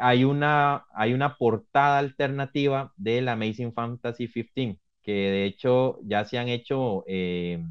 [0.00, 6.38] hay una, hay una portada alternativa del Amazing Fantasy 15 que de hecho ya se
[6.38, 7.64] han hecho, eh,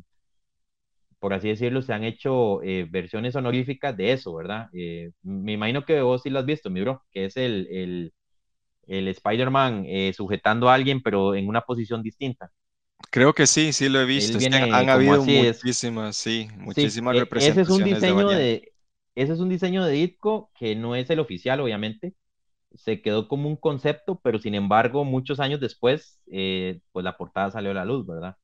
[1.19, 4.67] por así decirlo, se han hecho eh, versiones honoríficas de eso, ¿verdad?
[4.73, 8.13] Eh, me imagino que vos sí lo has visto, mi bro, que es el, el,
[8.87, 12.51] el Spider-Man sujetando a alguien, pero en una posición distinta.
[13.11, 14.37] Creo que sí, sí lo he visto.
[14.71, 17.45] han habido muchísimas, sí, muchísimas representaciones.
[17.45, 18.73] Ese es un diseño de,
[19.15, 22.13] ese es un diseño de Ditko que no es el oficial, obviamente,
[22.77, 27.51] se quedó como un concepto, pero sin embargo, muchos años después, eh, pues la portada
[27.51, 28.35] salió a la luz, ¿verdad?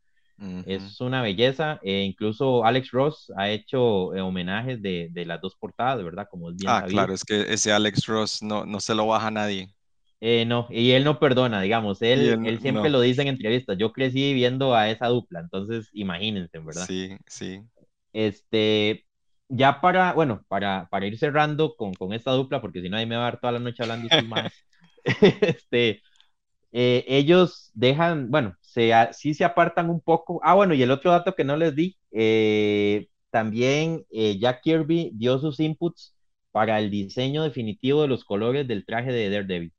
[0.66, 5.56] Es una belleza, e incluso Alex Ross ha hecho eh, homenajes de, de, las dos
[5.56, 6.28] portadas, ¿verdad?
[6.30, 9.28] Como es bien Ah, claro, es que ese Alex Ross no, no se lo baja
[9.28, 9.70] a nadie.
[10.20, 14.34] no, y él no perdona, digamos, él, él, siempre lo dice en entrevistas, yo crecí
[14.34, 16.86] viendo a esa dupla, entonces imagínense, ¿verdad?
[16.88, 17.62] Sí, sí.
[18.12, 19.06] Este,
[19.52, 23.06] ya para, bueno, para, para ir cerrando con, con, esta dupla, porque si no ahí
[23.06, 24.52] me va a dar toda la noche hablando y más,
[25.04, 26.02] este,
[26.72, 30.40] eh, ellos dejan, bueno, se, sí se apartan un poco.
[30.44, 35.12] Ah, bueno, y el otro dato que no les di, eh, también eh, Jack Kirby
[35.14, 36.16] dio sus inputs
[36.52, 39.74] para el diseño definitivo de los colores del traje de Daredevil.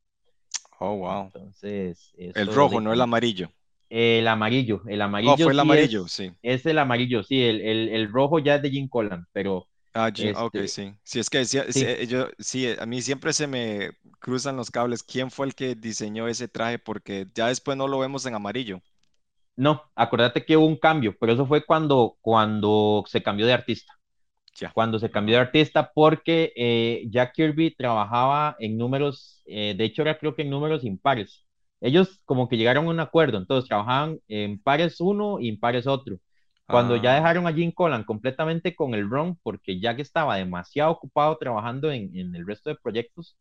[0.80, 1.24] Oh, wow.
[1.26, 3.50] Entonces, el rojo, no el amarillo.
[3.94, 5.34] El amarillo, el amarillo.
[5.34, 6.32] Oh, fue el amarillo, sí.
[6.40, 9.68] Es el amarillo, sí, el, el, el, rojo ya es de Jim Collan, pero.
[9.92, 10.94] Ah, Jim, ok, este sí.
[11.02, 12.06] Sí, es que sí, sí.
[12.06, 15.02] yo, sí, a mí siempre se me cruzan los cables.
[15.02, 16.78] ¿Quién fue el que diseñó ese traje?
[16.78, 18.80] Porque ya después no lo vemos en amarillo.
[19.56, 23.92] No, acuérdate que hubo un cambio, pero eso fue cuando, cuando se cambió de artista.
[24.54, 24.72] Ya.
[24.72, 30.00] Cuando se cambió de artista, porque eh, Jack Kirby trabajaba en números, eh, de hecho
[30.00, 31.44] era creo que en números impares
[31.82, 35.86] ellos como que llegaron a un acuerdo, entonces trabajaban en pares uno y en pares
[35.86, 36.18] otro.
[36.66, 37.16] Cuando ya ah.
[37.16, 42.16] dejaron a Jim Collan completamente con el run, porque Jack estaba demasiado ocupado trabajando en,
[42.16, 43.36] en el resto de proyectos,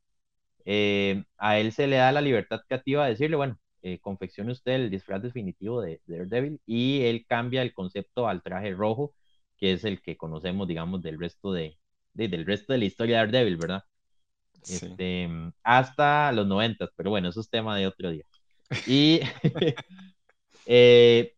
[0.66, 4.74] eh, a él se le da la libertad creativa de decirle, bueno, eh, confeccione usted
[4.74, 9.14] el disfraz definitivo de, Daredevil y él cambia el concepto al traje rojo,
[9.58, 11.78] que es el que conocemos, digamos, del resto de,
[12.14, 13.84] del resto de la historia de Daredevil, ¿verdad?
[14.64, 15.28] Este,
[15.64, 18.26] hasta los noventas, pero bueno, eso es tema de otro día.
[18.88, 19.20] Y
[20.66, 21.34] eh,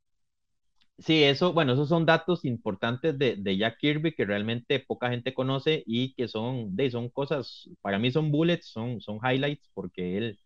[0.97, 5.33] sí, eso, bueno, esos son datos importantes de, de, Jack Kirby que realmente poca gente
[5.33, 10.17] conoce y que son, de, son cosas, para mí son bullets, son, son highlights, porque
[10.17, 10.39] él,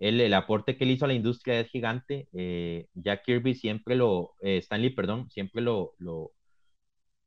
[0.00, 2.28] él, el aporte que él hizo a la industria es gigante.
[2.32, 6.32] Eh, Jack Kirby siempre lo, eh, Stanley, perdón, siempre lo, lo,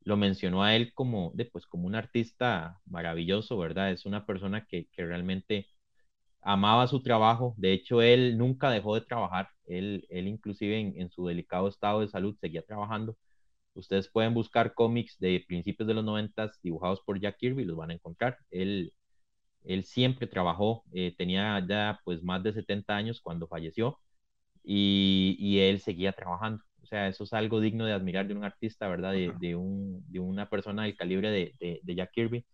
[0.03, 3.91] lo mencionó a él como, de, pues, como un artista maravilloso, ¿verdad?
[3.91, 5.67] Es una persona que, que realmente
[6.43, 11.27] amaba su trabajo, de hecho él nunca dejó de trabajar, él, él inclusive en, su
[11.27, 13.17] delicado estado de salud seguía trabajando.
[13.75, 17.91] Ustedes pueden buscar cómics de principios de los noventas dibujados por Jack Kirby, los van
[17.91, 18.37] a encontrar.
[18.51, 18.93] Él,
[19.65, 23.99] él siempre trabajó, eh, tenía ya pues más de 70 años cuando falleció
[24.63, 26.63] y, y, él seguía trabajando.
[26.83, 29.13] O sea, eso es algo digno de admirar de un artista, ¿verdad?
[29.13, 32.45] De, de, un, de una persona del calibre de, de Jack Kirby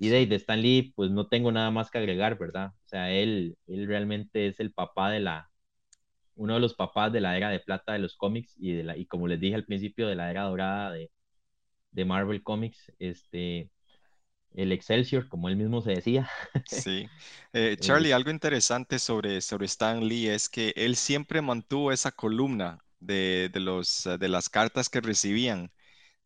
[0.00, 2.70] y de, de Stan Lee, pues no tengo nada más que agregar, ¿verdad?
[2.86, 5.50] O sea, él, él realmente es el papá de la,
[6.36, 8.96] uno de los papás de la era de plata de los cómics y, de la,
[8.96, 11.10] y como les dije al principio, de la era dorada de,
[11.92, 13.70] de Marvel Comics, este,
[14.54, 16.30] el Excelsior, como él mismo se decía.
[16.64, 17.10] Sí.
[17.52, 22.78] Eh, Charlie, algo interesante sobre, sobre Stan Lee es que él siempre mantuvo esa columna
[23.00, 25.72] de, de, los, de las cartas que recibían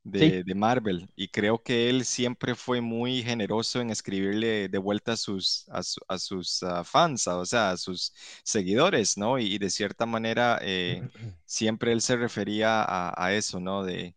[0.04, 5.16] de, Marvel y creo que él siempre fue muy generoso en escribirle de vuelta a
[5.16, 8.12] sus, a, sus ah, fans, o sea, a sus
[8.44, 9.38] seguidores, ¿no?
[9.38, 11.02] Y, de cierta manera eh,
[11.46, 13.82] siempre él se refería a, eso, ¿no?
[13.82, 14.14] De,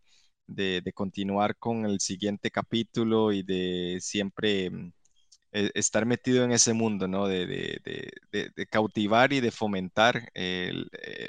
[0.47, 4.91] de, continuar con el siguiente capítulo y de siempre mm,
[5.51, 7.27] estar metido en ese mundo, ¿no?
[7.27, 8.11] De,
[8.69, 10.73] cautivar y de fomentar eh,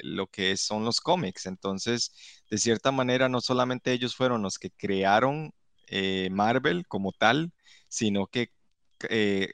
[0.03, 1.45] lo que son los cómics.
[1.45, 2.11] Entonces,
[2.49, 5.53] de cierta manera, no solamente ellos fueron los que crearon
[5.87, 7.53] eh, Marvel como tal,
[7.87, 8.51] sino que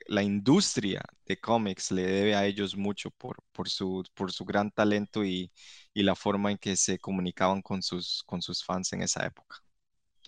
[0.08, 3.38] la industria de cómics le debe a ellos mucho por,
[3.70, 4.04] su,
[4.46, 5.52] gran talento y,
[5.94, 9.65] la forma en que se comunicaban con sus, con sus fans en esa época.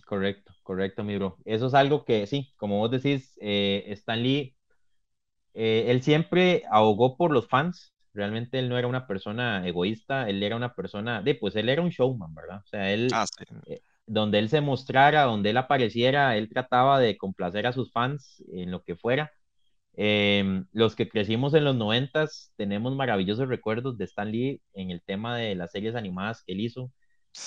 [0.08, 1.38] Correcto, correcto, mi bro.
[1.44, 4.56] Eso es algo que sí, como vos decís, eh, Stan Lee,
[5.54, 7.94] eh, él siempre ahogó por los fans.
[8.14, 11.82] Realmente él no era una persona egoísta, él era una persona, de, pues él era
[11.82, 12.60] un showman, ¿verdad?
[12.64, 13.26] O sea, él, ah,
[13.66, 18.42] eh, donde él se mostrara, donde él apareciera, él trataba de complacer a sus fans
[18.54, 19.34] en lo que fuera.
[19.94, 25.02] Em, los que crecimos en los noventas tenemos maravillosos recuerdos de Stan Lee en el
[25.02, 26.94] tema de las series animadas que él hizo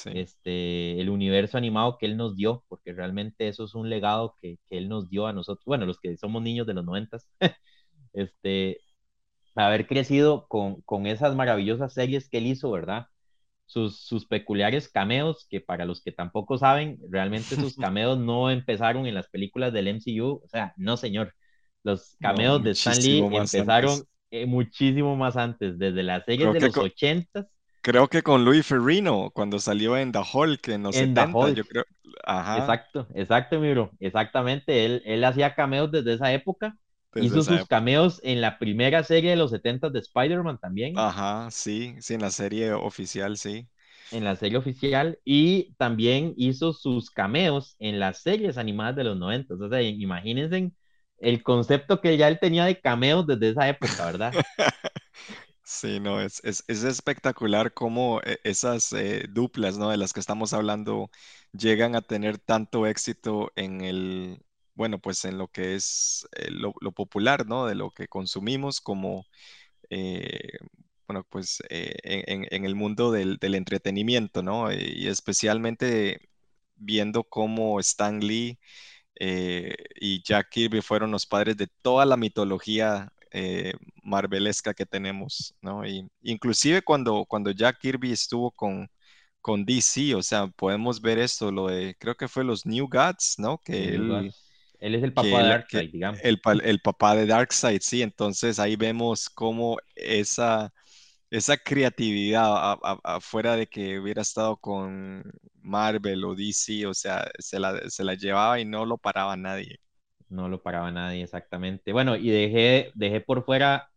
[0.07, 4.59] este, el universo animado que él nos dio, porque realmente eso es un legado que,
[4.67, 7.29] que él nos dio a nosotros, bueno, los que somos niños de los noventas,
[8.13, 8.81] este,
[9.55, 13.07] haber crecido con, con esas maravillosas series que él hizo, ¿verdad?
[13.67, 19.07] Sus, sus, peculiares cameos, que para los que tampoco saben, realmente sus cameos no empezaron
[19.07, 21.35] en las películas del MCU, o sea, no señor,
[21.83, 26.77] los cameos de Stan Lee empezaron eh, muchísimo más antes, desde las series de los
[26.77, 27.47] ochentas
[27.83, 31.65] Creo que con Louis Ferrino, cuando salió en The Hulk en los en 70, yo
[31.65, 31.85] creo.
[32.25, 32.79] Ajá.
[32.85, 33.91] Exacto, exacto, mi bro.
[34.01, 34.85] Exactamente.
[34.85, 36.77] Él, él hacía cameos desde esa época.
[37.19, 41.05] Hizo sus cameos en la primera serie de los 70 de Spider-Man también.
[41.05, 43.69] Ajá, sí, sí, en la serie oficial, sí.
[44.11, 45.19] En la serie oficial.
[45.25, 49.55] Y también hizo sus cameos en las series animadas de los 90.
[49.55, 50.73] O sea, imagínense
[51.19, 54.39] el concepto que ya él tenía de cameos desde esa época, ¿verdad?
[55.73, 59.91] Sí, no, es, es, espectacular cómo eh, esas eh, duplas, ¿no?
[59.91, 61.11] De las que estamos hablando
[61.53, 64.43] llegan a tener tanto éxito en el,
[64.75, 67.67] bueno, pues en lo que es eh, lo, popular, ¿no?
[67.67, 69.27] De lo que consumimos como,
[71.07, 74.73] bueno, pues en, en- el mundo del, del entretenimiento, ¿no?
[74.73, 76.29] Y especialmente
[76.77, 78.59] viendo cómo Stan Lee
[80.01, 83.73] y Jack Kirby fueron los padres de toda la mitología eh,
[84.03, 85.87] marvelesca que tenemos, ¿no?
[85.87, 88.89] Y inclusive cuando, cuando Jack Kirby estuvo con,
[89.41, 93.37] con DC, o sea, podemos ver esto, lo de, creo que fue los New Gods,
[93.39, 93.59] ¿no?
[93.59, 94.33] Que él,
[94.81, 96.21] él, es el papá de Darkseid, digamos.
[96.23, 100.73] El, el, papá de Darkseid, sí, entonces ahí vemos cómo esa,
[101.31, 105.23] esa creatividad, afuera de que hubiera estado con
[105.63, 109.79] Marvel o DC, o sea, se la, se la llevaba y no lo paraba nadie
[110.31, 111.93] no lo paraba nadie exactamente.
[111.93, 113.91] Bueno, y dejé, dejé por fuera,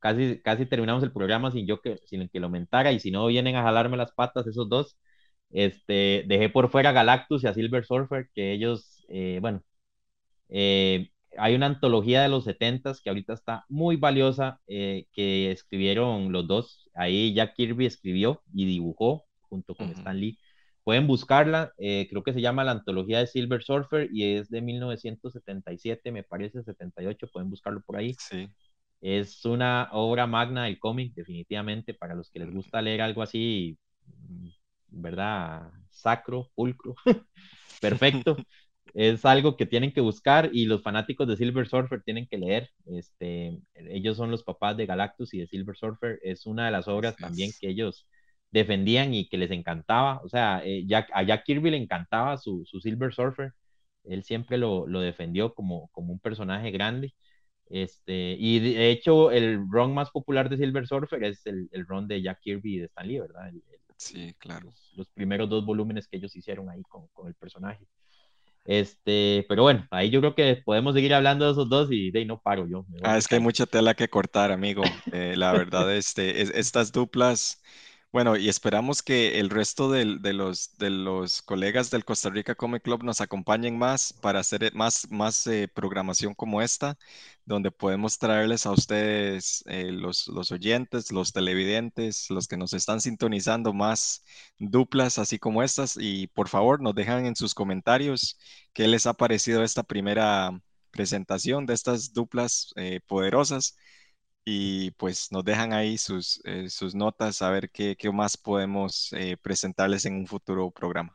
[0.00, 3.26] casi, casi terminamos el programa sin yo que, sin que lo mentara, y si no
[3.26, 4.98] vienen a jalarme las patas esos dos,
[5.50, 9.62] este, dejé por fuera a Galactus y a Silver Surfer, que ellos, eh, bueno,
[10.48, 16.32] eh, hay una antología de los 70 que ahorita está muy valiosa, eh, que escribieron
[16.32, 20.38] los dos, ahí Jack Kirby escribió y dibujó junto con Stan Lee
[20.88, 24.62] Pueden buscarla, eh, creo que se llama la antología de Silver Surfer y es de
[24.62, 28.16] 1977, me parece, 78, pueden buscarlo por ahí.
[28.18, 28.48] Sí.
[29.02, 33.76] Es una obra magna del cómic, definitivamente, para los que les gusta leer algo así,
[34.06, 34.48] mm,
[34.88, 35.70] ¿verdad?
[35.90, 36.94] Sacro, pulcro,
[37.82, 38.38] perfecto.
[38.94, 42.70] es algo que tienen que buscar y los fanáticos de Silver Surfer tienen que leer.
[42.86, 46.18] Este, ellos son los papás de Galactus y de Silver Surfer.
[46.22, 48.06] Es una de las obras también que ellos
[48.50, 50.20] defendían y que les encantaba.
[50.24, 53.52] O sea, eh, a Jack Kirby le encantaba su, Silver Surfer.
[54.04, 57.14] Él siempre lo, defendió como, como un personaje grande.
[57.70, 62.08] Este, y de hecho, el run más popular de Silver Surfer es el, el run
[62.08, 63.52] de Jack Kirby y de Stan Lee, ¿verdad?
[63.98, 64.72] sí, claro.
[64.96, 67.86] Los, primeros dos volúmenes que ellos hicieron ahí con, el personaje.
[68.64, 72.20] Este, pero bueno, ahí yo creo que podemos seguir hablando de esos dos y de
[72.20, 72.84] ahí no paro yo.
[73.02, 74.82] Ah, es que hay mucha tela que cortar, amigo.
[75.12, 77.62] Eh, la verdad, este, estas duplas
[78.10, 82.82] bueno, y esperamos que el resto de, los, de los colegas del Costa Rica Comic
[82.82, 86.96] Club nos acompañen más para hacer más, más eh, programación como esta,
[87.44, 93.00] donde podemos traerles a ustedes, eh, los, los oyentes, los televidentes, los que nos están
[93.02, 94.24] sintonizando más
[94.58, 95.96] duplas así como estas.
[96.00, 98.38] Y por favor, nos dejan en sus comentarios
[98.72, 100.58] qué les ha parecido esta primera
[100.90, 103.76] presentación de estas duplas eh, poderosas
[104.50, 109.12] y pues nos dejan ahí sus, eh, sus notas a ver qué, qué más podemos
[109.12, 111.14] eh, presentarles en un futuro programa.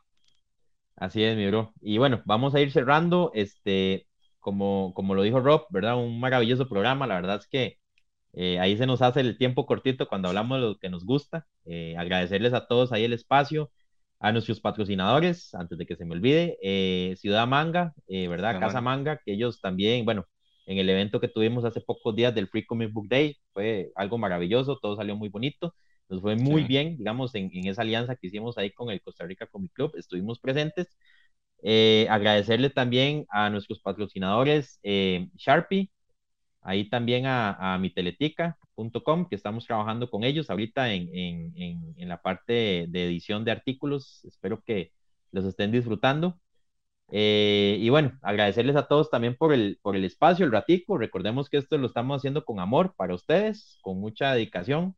[0.96, 1.74] Así es, mi bro.
[1.82, 4.06] Y bueno, vamos a ir cerrando, este,
[4.40, 5.98] como, como lo dijo Rob, ¿verdad?
[5.98, 7.80] Un maravilloso programa, la verdad es que
[8.34, 11.48] eh, ahí se nos hace el tiempo cortito cuando hablamos de lo que nos gusta.
[11.98, 13.72] agradecerles a todos ahí el espacio,
[14.20, 18.60] a nuestros patrocinadores, antes de que se me olvide, Ciudad Manga, ¿verdad?
[18.60, 20.28] Casa Manga, que ellos también, bueno,
[20.66, 23.38] en el evento que tuvimos hace pocos días del Free Comic Book Day.
[23.54, 25.76] Fue algo maravilloso, todo salió muy bonito.
[26.10, 29.26] Nos fue muy bien, digamos, en, en, esa alianza que hicimos ahí con el Costa
[29.26, 29.94] Rica Comic Club.
[29.98, 30.88] Estuvimos presentes.
[31.64, 35.90] Eh, agradecerle también a nuestros patrocinadores eh, Sharpie,
[36.62, 42.22] ahí también a, a miteletica.com, que estamos trabajando con ellos ahorita en, en, en, la
[42.22, 44.26] parte de edición de artículos.
[44.26, 44.92] Espero que
[45.32, 46.40] los estén disfrutando.
[47.16, 50.98] Eh, y bueno, agradecerles a todos también por el, por el espacio, el ratico.
[50.98, 54.96] Recordemos que esto lo estamos haciendo con amor para ustedes, con mucha dedicación,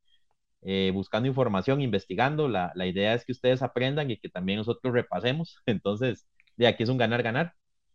[0.62, 2.48] eh, buscando información, investigando.
[2.48, 5.62] La, la, idea es que ustedes aprendan y que también nosotros repasemos.
[5.66, 7.54] Entonces, de aquí es un ganar-ganar.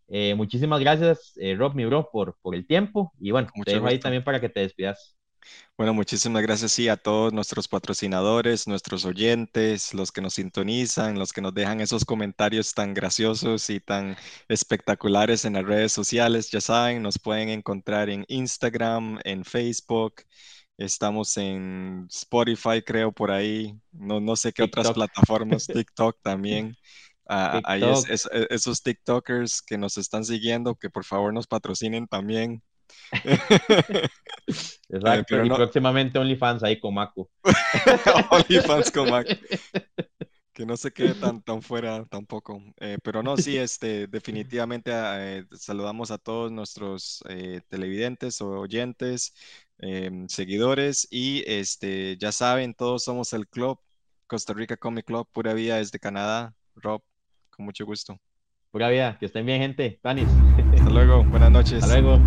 [0.09, 3.13] Eh, muchísimas gracias, Rob, mi bro, por, por el tiempo.
[3.19, 5.17] Y bueno, te dejo ahí también para que te despidas.
[5.77, 11.33] Bueno, muchísimas gracias sí, a todos nuestros patrocinadores, nuestros oyentes, los que nos sintonizan, los
[11.33, 14.17] que nos dejan esos comentarios tan graciosos y tan
[14.49, 16.51] espectaculares en las redes sociales.
[16.51, 20.23] Ya saben, nos pueden encontrar en Instagram, en Facebook.
[20.77, 23.75] Estamos en Spotify, creo, por ahí.
[23.93, 26.77] No, no sé qué otras plataformas, TikTok también.
[27.27, 32.63] Ah, ahí es, esos TikTokers que nos están siguiendo, que por favor nos patrocinen también.
[34.89, 37.31] Exacto, y próximamente OnlyFans ahí con Mako.
[38.31, 39.09] OnlyFans con.
[40.53, 42.61] Que no se quede tan, tan fuera tampoco.
[42.81, 49.33] Eh, pero no, sí, este, definitivamente eh, saludamos a todos nuestros eh, televidentes o oyentes,
[49.79, 53.79] em, seguidores y este, ya saben, todos somos el club,
[54.27, 56.53] Costa Rica Comic Club, pura vida desde Canadá.
[56.75, 57.01] Rob,
[57.57, 58.21] mucho gusto.
[58.71, 59.99] Pura vida, que estén bien, gente.
[60.03, 60.29] Tanis.
[60.75, 61.83] Hasta luego, buenas noches.
[61.83, 62.21] Hasta luego.